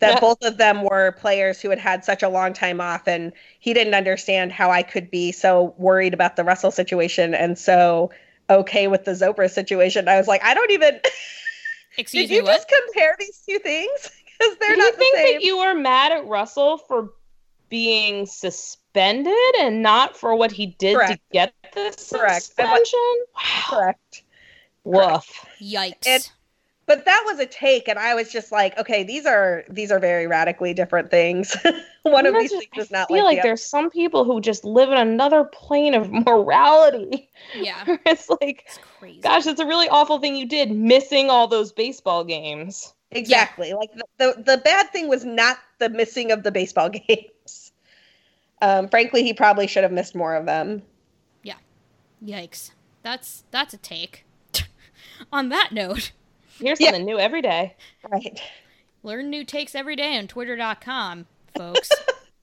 [0.00, 0.20] that yeah.
[0.20, 3.72] both of them were players who had had such a long time off and he
[3.72, 8.10] didn't understand how I could be so worried about the Russell situation and so
[8.50, 10.08] okay with the Zobrist situation.
[10.08, 11.00] I was like, I don't even
[11.96, 12.26] Excuse me.
[12.28, 14.10] Did you me, just compare these two things?
[14.36, 15.34] Because they're Do not you think same.
[15.34, 17.12] that you were mad at Russell for
[17.68, 21.12] being suspended and not for what he did Correct.
[21.12, 22.42] to get the Correct.
[22.42, 22.98] suspension?
[23.32, 23.62] Wow.
[23.68, 24.24] Correct.
[24.82, 25.46] Woof.
[25.60, 25.94] Yikes.
[26.04, 26.32] It,
[26.86, 29.98] but that was a take and i was just like okay these are these are
[29.98, 31.56] very radically different things
[32.02, 34.24] one of these just, things is not I feel like, like the there's some people
[34.24, 37.28] who just live in another plane of morality.
[37.56, 37.82] Yeah.
[38.06, 39.20] it's like it's crazy.
[39.20, 42.92] gosh, it's a really awful thing you did missing all those baseball games.
[43.10, 43.74] exactly yeah.
[43.74, 47.72] like the, the the bad thing was not the missing of the baseball games
[48.60, 50.82] um frankly he probably should have missed more of them
[51.42, 51.54] yeah
[52.24, 52.72] yikes
[53.02, 54.24] that's that's a take
[55.32, 56.12] on that note
[56.58, 57.14] Here's something yeah.
[57.14, 57.76] new every day.
[58.10, 58.40] Right.
[59.02, 61.26] Learn new takes every day on twitter.com,
[61.56, 61.90] folks.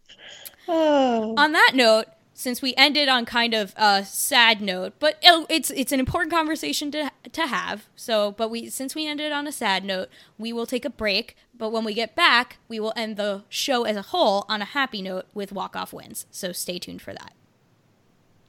[0.68, 1.34] oh.
[1.38, 5.70] On that note, since we ended on kind of a sad note, but oh, it's
[5.72, 7.88] it's an important conversation to to have.
[7.96, 11.36] So, but we since we ended on a sad note, we will take a break.
[11.56, 14.66] But when we get back, we will end the show as a whole on a
[14.66, 16.26] happy note with walk off wins.
[16.32, 17.34] So stay tuned for that.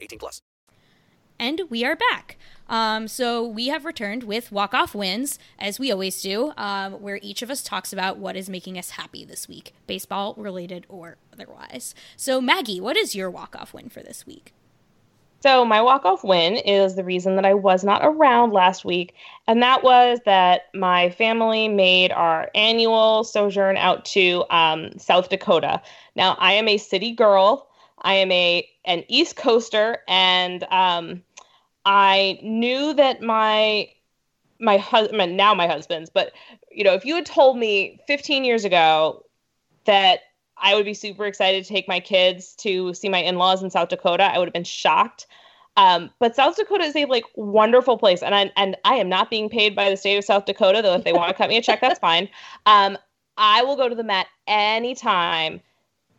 [0.00, 0.42] 18 plus.
[1.38, 2.38] And we are back.
[2.68, 7.42] Um, so we have returned with walk-off wins, as we always do, um, where each
[7.42, 11.94] of us talks about what is making us happy this week, baseball related or otherwise.
[12.16, 14.52] So Maggie, what is your walk-off win for this week?
[15.40, 19.14] So, my walk off win is the reason that I was not around last week,
[19.46, 25.82] and that was that my family made our annual sojourn out to um, South Dakota.
[26.16, 27.68] Now, I am a city girl,
[28.06, 31.22] I am a an East Coaster, and um,
[31.84, 33.90] I knew that my
[34.58, 36.32] my husband now my husband's but
[36.70, 39.22] you know if you had told me 15 years ago
[39.84, 40.20] that
[40.56, 43.90] I would be super excited to take my kids to see my in-laws in South
[43.90, 44.22] Dakota.
[44.22, 45.26] I would have been shocked.
[45.76, 49.28] Um, but South Dakota is a like wonderful place, and I and I am not
[49.28, 50.80] being paid by the state of South Dakota.
[50.80, 52.30] Though if they want to cut me a check, that's fine.
[52.64, 52.96] Um,
[53.36, 55.60] I will go to the Met anytime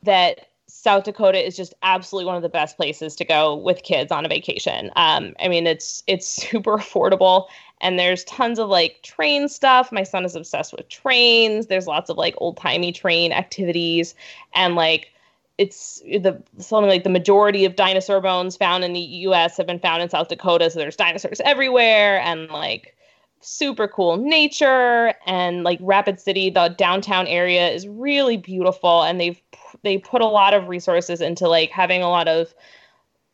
[0.03, 0.49] that
[0.79, 4.25] South Dakota is just absolutely one of the best places to go with kids on
[4.25, 4.91] a vacation.
[4.95, 7.47] Um, I mean, it's it's super affordable,
[7.81, 9.91] and there's tons of like train stuff.
[9.91, 11.65] My son is obsessed with trains.
[11.65, 14.13] There's lots of like old timey train activities
[14.53, 15.11] and like
[15.57, 19.79] it's the something like the majority of dinosaur bones found in the US have been
[19.79, 20.69] found in South Dakota.
[20.69, 22.95] So there's dinosaurs everywhere and like
[23.41, 29.41] super cool nature and like Rapid City, the downtown area is really beautiful and they've
[29.83, 32.53] they put a lot of resources into like having a lot of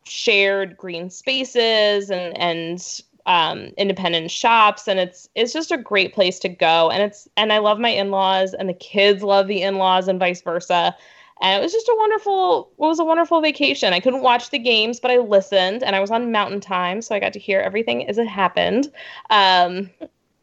[0.06, 6.40] shared green spaces and and um, independent shops and it's it's just a great place
[6.40, 6.90] to go.
[6.90, 10.42] And it's and I love my in-laws and the kids love the in-laws and vice
[10.42, 10.96] versa.
[11.42, 13.94] And it was just a wonderful it was a wonderful vacation.
[13.94, 17.16] I couldn't watch the games but I listened and I was on mountain time so
[17.16, 18.92] I got to hear everything as it happened.
[19.30, 19.90] Um,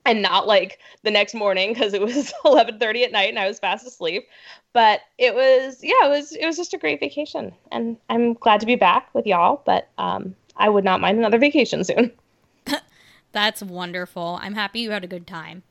[0.04, 3.58] and not like the next morning because it was 11:30 at night and I was
[3.58, 4.28] fast asleep
[4.72, 8.60] but it was yeah it was it was just a great vacation and I'm glad
[8.60, 12.12] to be back with y'all but um, I would not mind another vacation soon
[13.32, 14.38] That's wonderful.
[14.42, 15.62] I'm happy you had a good time.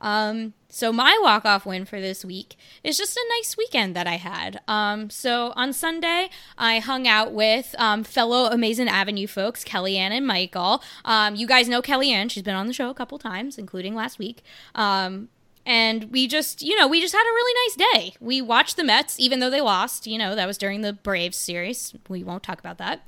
[0.00, 4.06] Um, so my walk off win for this week is just a nice weekend that
[4.06, 4.60] I had.
[4.68, 6.28] Um, so on Sunday,
[6.58, 10.82] I hung out with um, fellow Amazing Avenue folks, Kellyanne and Michael.
[11.04, 14.18] Um, you guys know Kellyanne; she's been on the show a couple times, including last
[14.18, 14.42] week.
[14.74, 15.28] Um,
[15.64, 18.14] and we just, you know, we just had a really nice day.
[18.20, 20.06] We watched the Mets, even though they lost.
[20.06, 21.94] You know, that was during the Braves series.
[22.08, 23.02] We won't talk about that.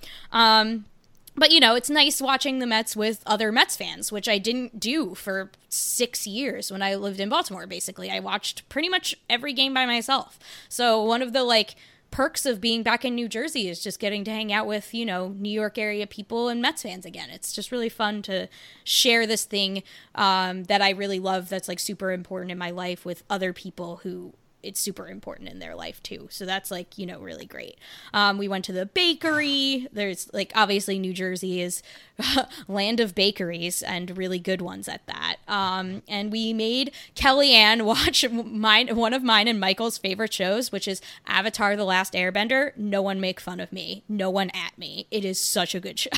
[1.34, 4.80] But you know, it's nice watching the Mets with other Mets fans, which I didn't
[4.80, 7.66] do for six years when I lived in Baltimore.
[7.66, 10.38] Basically, I watched pretty much every game by myself.
[10.68, 11.76] So one of the like
[12.10, 15.06] perks of being back in New Jersey is just getting to hang out with you
[15.06, 17.30] know New York area people and Mets fans again.
[17.30, 18.48] It's just really fun to
[18.84, 19.82] share this thing
[20.14, 21.48] um, that I really love.
[21.48, 25.58] That's like super important in my life with other people who it's super important in
[25.58, 26.28] their life too.
[26.30, 27.76] So that's like, you know, really great.
[28.12, 29.88] Um, we went to the bakery.
[29.92, 31.82] There's like obviously New Jersey is
[32.68, 35.36] land of bakeries and really good ones at that.
[35.48, 40.86] Um, and we made Kellyanne watch mine one of mine and Michael's favorite shows, which
[40.88, 42.76] is Avatar The Last Airbender.
[42.76, 44.04] No one make fun of me.
[44.08, 45.06] No one at me.
[45.10, 46.10] It is such a good show.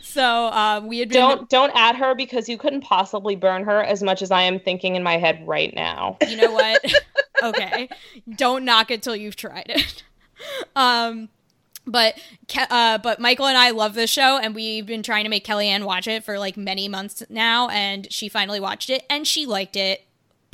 [0.00, 3.82] So um, we had been don't don't add her because you couldn't possibly burn her
[3.82, 6.16] as much as I am thinking in my head right now.
[6.26, 6.84] You know what?
[7.42, 7.88] okay,
[8.36, 10.02] don't knock it till you've tried it.
[10.76, 11.30] Um,
[11.86, 12.18] but
[12.70, 15.84] uh, but Michael and I love this show, and we've been trying to make Kellyanne
[15.84, 19.76] watch it for like many months now, and she finally watched it, and she liked
[19.76, 20.04] it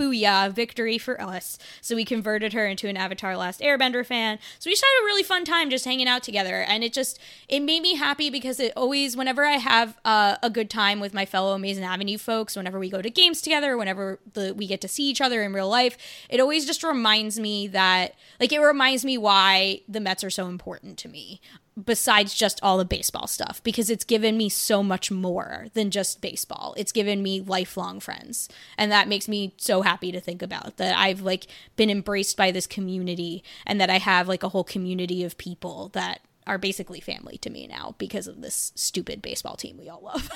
[0.01, 1.59] booyah, victory for us.
[1.83, 4.39] So we converted her into an Avatar Last Airbender fan.
[4.59, 6.63] So we just had a really fun time just hanging out together.
[6.63, 7.19] And it just,
[7.49, 11.13] it made me happy because it always, whenever I have uh, a good time with
[11.13, 14.81] my fellow Amazing Avenue folks, whenever we go to games together, whenever the, we get
[14.81, 15.99] to see each other in real life,
[16.31, 20.47] it always just reminds me that, like, it reminds me why the Mets are so
[20.47, 21.41] important to me
[21.83, 26.21] besides just all the baseball stuff because it's given me so much more than just
[26.21, 26.75] baseball.
[26.77, 28.49] It's given me lifelong friends.
[28.77, 32.51] And that makes me so happy to think about that I've like been embraced by
[32.51, 37.01] this community and that I have like a whole community of people that are basically
[37.01, 40.29] family to me now because of this stupid baseball team we all love.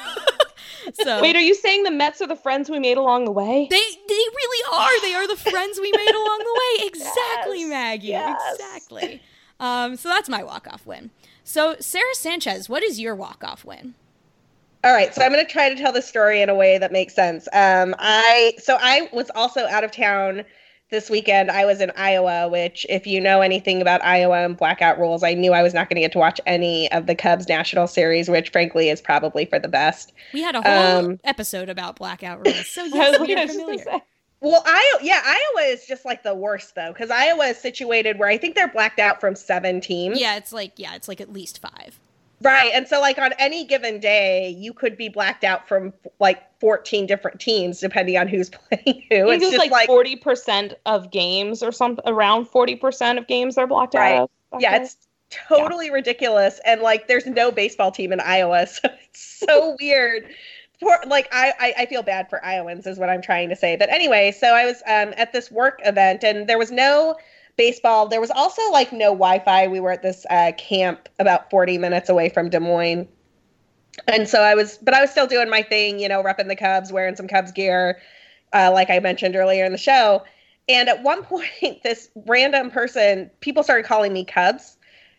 [0.94, 3.66] so Wait, are you saying the Mets are the friends we made along the way?
[3.70, 5.01] They they really are.
[5.01, 6.61] They are the friends we made along the way.
[6.94, 8.09] Exactly, yes, Maggie.
[8.09, 8.40] Yes.
[8.55, 9.23] Exactly.
[9.61, 11.11] Um, so that's my walk off win.
[11.45, 13.95] So, Sarah Sanchez, what is your walk off win?
[14.83, 16.93] All right, so I'm going to try to tell the story in a way that
[16.93, 17.49] makes sense.
[17.53, 20.45] Um, I so I was also out of town
[20.91, 21.51] this weekend.
[21.51, 25.33] I was in Iowa, which, if you know anything about Iowa and blackout rules, I
[25.35, 28.29] knew I was not going to get to watch any of the Cubs national series,
[28.29, 30.12] which frankly is probably for the best.
[30.33, 33.85] We had a whole um, episode about blackout rules, so yes, we are familiar.
[34.45, 38.29] Well, Iowa, yeah, Iowa is just like the worst though, because Iowa is situated where
[38.29, 40.21] I think they're blacked out from seven teams.
[40.21, 41.99] Yeah, it's like yeah, it's like at least five.
[42.43, 46.43] Right, and so like on any given day, you could be blacked out from like
[46.61, 49.31] fourteen different teams, depending on who's playing who.
[49.31, 53.66] It's just like forty percent of games, or some around forty percent of games are
[53.66, 54.16] blocked right.
[54.16, 54.31] out.
[54.53, 54.62] Okay.
[54.62, 54.99] Yeah, it's
[55.31, 55.93] totally yeah.
[55.93, 60.27] ridiculous, and like there's no baseball team in Iowa, so it's so weird
[60.80, 63.76] for like I, I, I feel bad for Iowans is what I'm trying to say.
[63.76, 67.16] But anyway, so I was um, at this work event and there was no
[67.56, 68.09] baseball.
[68.09, 69.68] There was also like no Wi-Fi.
[69.68, 73.09] We were at this uh, camp about 40 minutes away from Des Moines.
[74.09, 76.56] And so I was, but I was still doing my thing, you know, repping the
[76.56, 78.01] Cubs, wearing some Cubs gear,
[78.52, 80.24] uh, like I mentioned earlier in the show.
[80.68, 81.22] And at one
[81.62, 84.76] point, this random person, people started calling me Cubs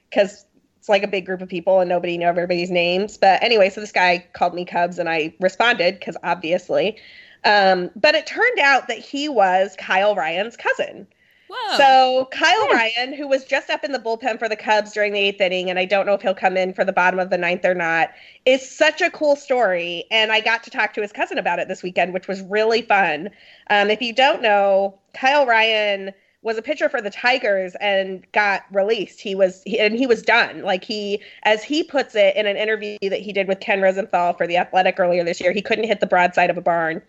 [0.09, 0.45] because
[0.85, 3.17] it's like a big group of people and nobody knew everybody's names.
[3.17, 6.95] But anyway, so this guy called me Cubs and I responded because obviously.
[7.43, 11.07] Um, but it turned out that he was Kyle Ryan's cousin.
[11.47, 11.77] Whoa.
[11.77, 15.19] So Kyle Ryan, who was just up in the bullpen for the Cubs during the
[15.19, 17.37] eighth inning, and I don't know if he'll come in for the bottom of the
[17.39, 18.11] ninth or not,
[18.45, 20.03] is such a cool story.
[20.11, 22.83] And I got to talk to his cousin about it this weekend, which was really
[22.83, 23.31] fun.
[23.71, 26.13] Um, if you don't know, Kyle Ryan
[26.45, 29.19] was a pitcher for the Tigers and got released.
[29.19, 30.61] He was he, and he was done.
[30.61, 34.33] Like he as he puts it in an interview that he did with Ken Rosenthal
[34.33, 37.01] for the Athletic earlier this year, he couldn't hit the broadside of a barn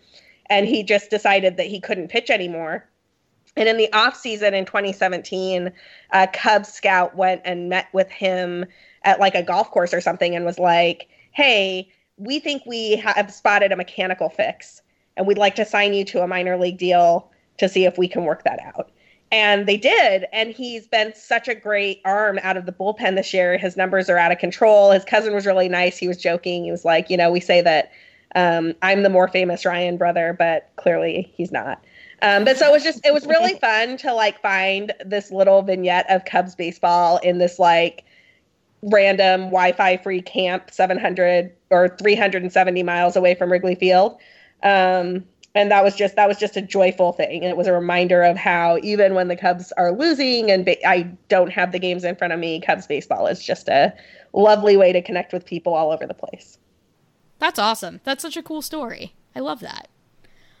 [0.47, 2.89] and he just decided that he couldn't pitch anymore.
[3.55, 5.71] And in the offseason in 2017,
[6.11, 8.65] a Cubs scout went and met with him
[9.03, 11.87] at like a golf course or something and was like, "Hey,
[12.17, 14.81] we think we have spotted a mechanical fix
[15.15, 18.07] and we'd like to sign you to a minor league deal to see if we
[18.07, 18.89] can work that out."
[19.31, 20.25] And they did.
[20.31, 23.57] And he's been such a great arm out of the bullpen this year.
[23.57, 24.91] His numbers are out of control.
[24.91, 25.97] His cousin was really nice.
[25.97, 26.63] He was joking.
[26.63, 27.91] He was like, you know, we say that
[28.35, 31.83] um, I'm the more famous Ryan brother, but clearly he's not.
[32.21, 35.61] Um, but so it was just, it was really fun to like find this little
[35.61, 38.05] vignette of Cubs baseball in this like
[38.81, 44.17] random Wi Fi free camp 700 or 370 miles away from Wrigley Field.
[44.63, 45.25] Um,
[45.57, 47.41] and that was just that was just a joyful thing.
[47.43, 50.87] And it was a reminder of how even when the cubs are losing and ba-
[50.87, 53.93] i don't have the games in front of me cubs baseball is just a
[54.33, 56.57] lovely way to connect with people all over the place.
[57.39, 58.01] That's awesome.
[58.03, 59.13] That's such a cool story.
[59.35, 59.89] I love that.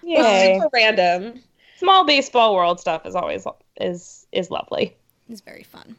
[0.01, 1.43] Yeah super random.
[1.77, 3.45] Small baseball world stuff is always
[3.79, 4.95] is is lovely.
[5.29, 5.95] It's very fun.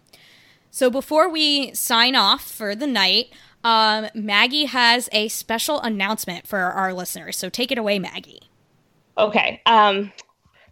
[0.70, 3.32] So before we sign off for the night
[3.64, 7.36] um, Maggie has a special announcement for our listeners.
[7.36, 8.47] So take it away, Maggie.
[9.18, 9.60] Okay.
[9.66, 10.12] Um,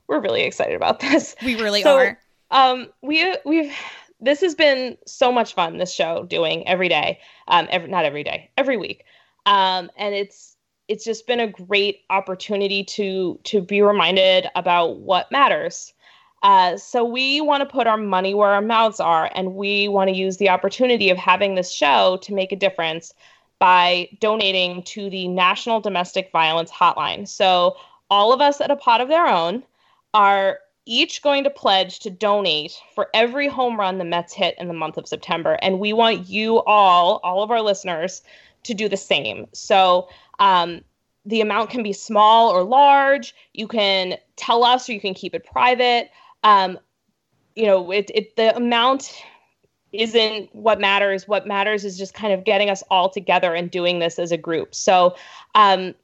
[0.09, 1.35] we're really excited about this.
[1.44, 2.18] We really so, are.
[2.51, 3.73] Um, we we've
[4.20, 5.78] this has been so much fun.
[5.78, 7.18] This show doing every day,
[7.48, 9.05] um, every not every day, every week,
[9.47, 10.56] um, and it's
[10.89, 15.93] it's just been a great opportunity to to be reminded about what matters.
[16.43, 20.09] Uh, so we want to put our money where our mouths are, and we want
[20.09, 23.12] to use the opportunity of having this show to make a difference
[23.59, 27.27] by donating to the National Domestic Violence Hotline.
[27.27, 27.77] So
[28.11, 29.62] all of us at a pot of their own
[30.15, 34.69] are each going to pledge to donate for every home run the Mets hit in
[34.69, 35.59] the month of September.
[35.61, 38.23] And we want you all, all of our listeners,
[38.62, 39.47] to do the same.
[39.53, 40.09] So
[40.39, 40.83] um,
[41.24, 43.35] the amount can be small or large.
[43.53, 46.11] You can tell us or you can keep it private.
[46.45, 46.78] Um,
[47.57, 49.12] you know, it, it the amount
[49.93, 51.27] isn't what matters.
[51.27, 54.37] What matters is just kind of getting us all together and doing this as a
[54.37, 54.74] group.
[54.74, 55.16] So
[55.55, 55.95] um,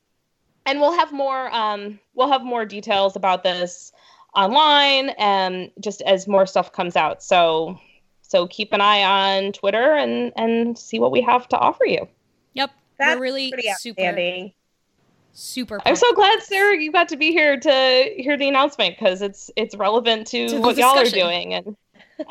[0.67, 3.93] and we'll have more um, we'll have more details about this
[4.35, 7.23] online and just as more stuff comes out.
[7.23, 7.79] So
[8.23, 12.09] so keep an eye on Twitter and and see what we have to offer you.
[12.55, 12.71] Yep.
[12.99, 14.53] That's We're really pretty super outstanding.
[15.39, 19.23] Super I'm so glad, Sarah, you got to be here to hear the announcement because
[19.23, 21.77] it's it's relevant to, To the what y'all are doing, and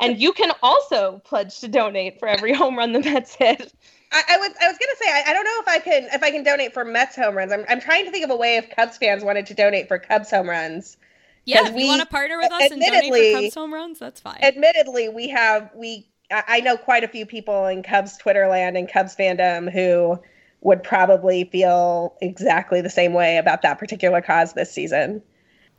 [0.00, 3.72] and you can also pledge to donate for every home run the Mets hit.
[4.12, 6.22] I, I was I was gonna say I, I don't know if I can if
[6.22, 7.52] I can donate for Mets home runs.
[7.52, 9.98] I'm I'm trying to think of a way if Cubs fans wanted to donate for
[9.98, 10.96] Cubs home runs.
[11.44, 14.20] Yeah, we- you want to partner with us and donate for Cubs home runs, that's
[14.20, 14.38] fine.
[14.42, 18.76] Admittedly, we have we I I know quite a few people in Cubs Twitter land
[18.76, 20.18] and Cubs fandom who
[20.60, 25.22] would probably feel exactly the same way about that particular cause this season.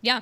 [0.02, 0.22] yeah.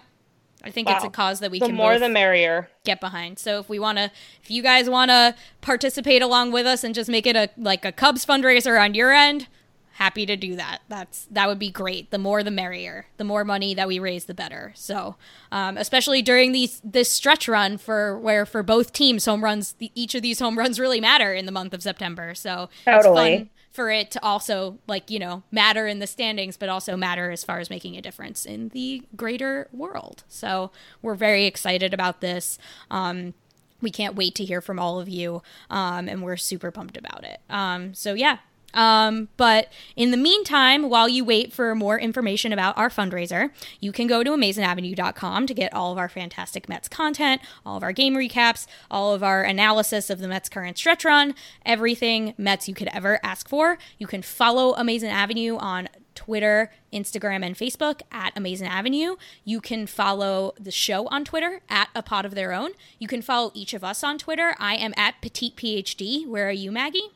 [0.64, 2.68] I think it's a cause that we the can more the merrier.
[2.84, 3.38] get behind.
[3.38, 4.12] So if we want to
[4.42, 7.86] if you guys want to participate along with us and just make it a like
[7.86, 9.48] a Cubs fundraiser on your end,
[9.94, 10.80] happy to do that.
[10.90, 12.10] That's that would be great.
[12.10, 13.06] The more the merrier.
[13.18, 14.74] The more money that we raise the better.
[14.76, 15.16] So,
[15.52, 19.92] um, especially during these this stretch run for where for both teams home runs the,
[19.94, 22.34] each of these home runs really matter in the month of September.
[22.34, 23.38] So, it's Totally.
[23.38, 27.30] fun for it to also like you know matter in the standings but also matter
[27.30, 30.24] as far as making a difference in the greater world.
[30.28, 30.72] So
[31.04, 32.58] we're very excited about this.
[32.90, 33.36] Um
[33.80, 37.24] we can't wait to hear from all of you um and we're super pumped about
[37.24, 37.40] it.
[37.52, 38.40] Um so yeah
[38.74, 43.50] um, but in the meantime, while you wait for more information about our fundraiser,
[43.80, 47.84] you can go to amazingavenue.com to get all of our fantastic Mets content, all of
[47.84, 51.34] our game recaps, all of our analysis of the Mets' current stretch run,
[51.66, 53.78] everything Mets you could ever ask for.
[53.98, 59.18] You can follow Amazing Avenue on Twitter, Instagram, and Facebook at Amazing Avenue.
[59.46, 62.72] You can follow the show on Twitter at A Pot of Their Own.
[62.98, 64.56] You can follow each of us on Twitter.
[64.58, 66.28] I am at Petite PhD.
[66.28, 67.12] Where are you, Maggie?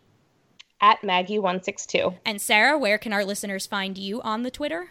[0.82, 2.18] At Maggie162.
[2.26, 4.90] And Sarah, where can our listeners find you on the Twitter?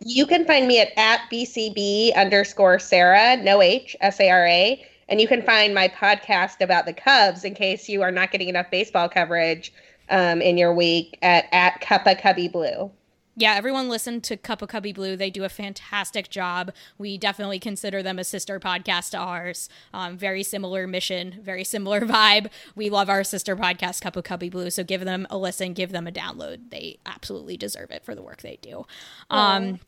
[0.00, 4.86] You can find me at, at BCB underscore Sarah, no H, S A R A.
[5.08, 8.48] And you can find my podcast about the Cubs in case you are not getting
[8.48, 9.72] enough baseball coverage
[10.10, 12.90] um, in your week at, at Cuppa Cubbie Blue.
[13.38, 15.16] Yeah, everyone listen to Cup of Cubbie Blue.
[15.16, 16.72] They do a fantastic job.
[16.98, 19.68] We definitely consider them a sister podcast to ours.
[19.94, 22.48] Um, very similar mission, very similar vibe.
[22.74, 24.70] We love our sister podcast, Cup of Cubbie Blue.
[24.70, 26.70] So give them a listen, give them a download.
[26.70, 28.86] They absolutely deserve it for the work they do.
[29.30, 29.78] Um,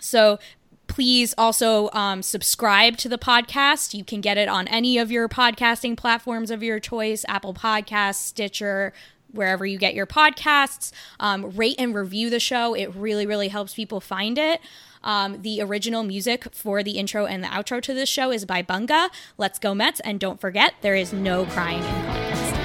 [0.00, 0.38] so
[0.86, 3.92] please also um, subscribe to the podcast.
[3.92, 8.14] You can get it on any of your podcasting platforms of your choice Apple Podcasts,
[8.14, 8.94] Stitcher,
[9.32, 10.92] wherever you get your podcasts.
[11.20, 12.74] Um, rate and review the show.
[12.74, 14.60] It really, really helps people find it.
[15.02, 18.62] Um, the original music for the intro and the outro to this show is by
[18.62, 19.08] Bunga.
[19.38, 20.00] Let's go Mets.
[20.00, 22.55] And don't forget, there is no crying in podcast.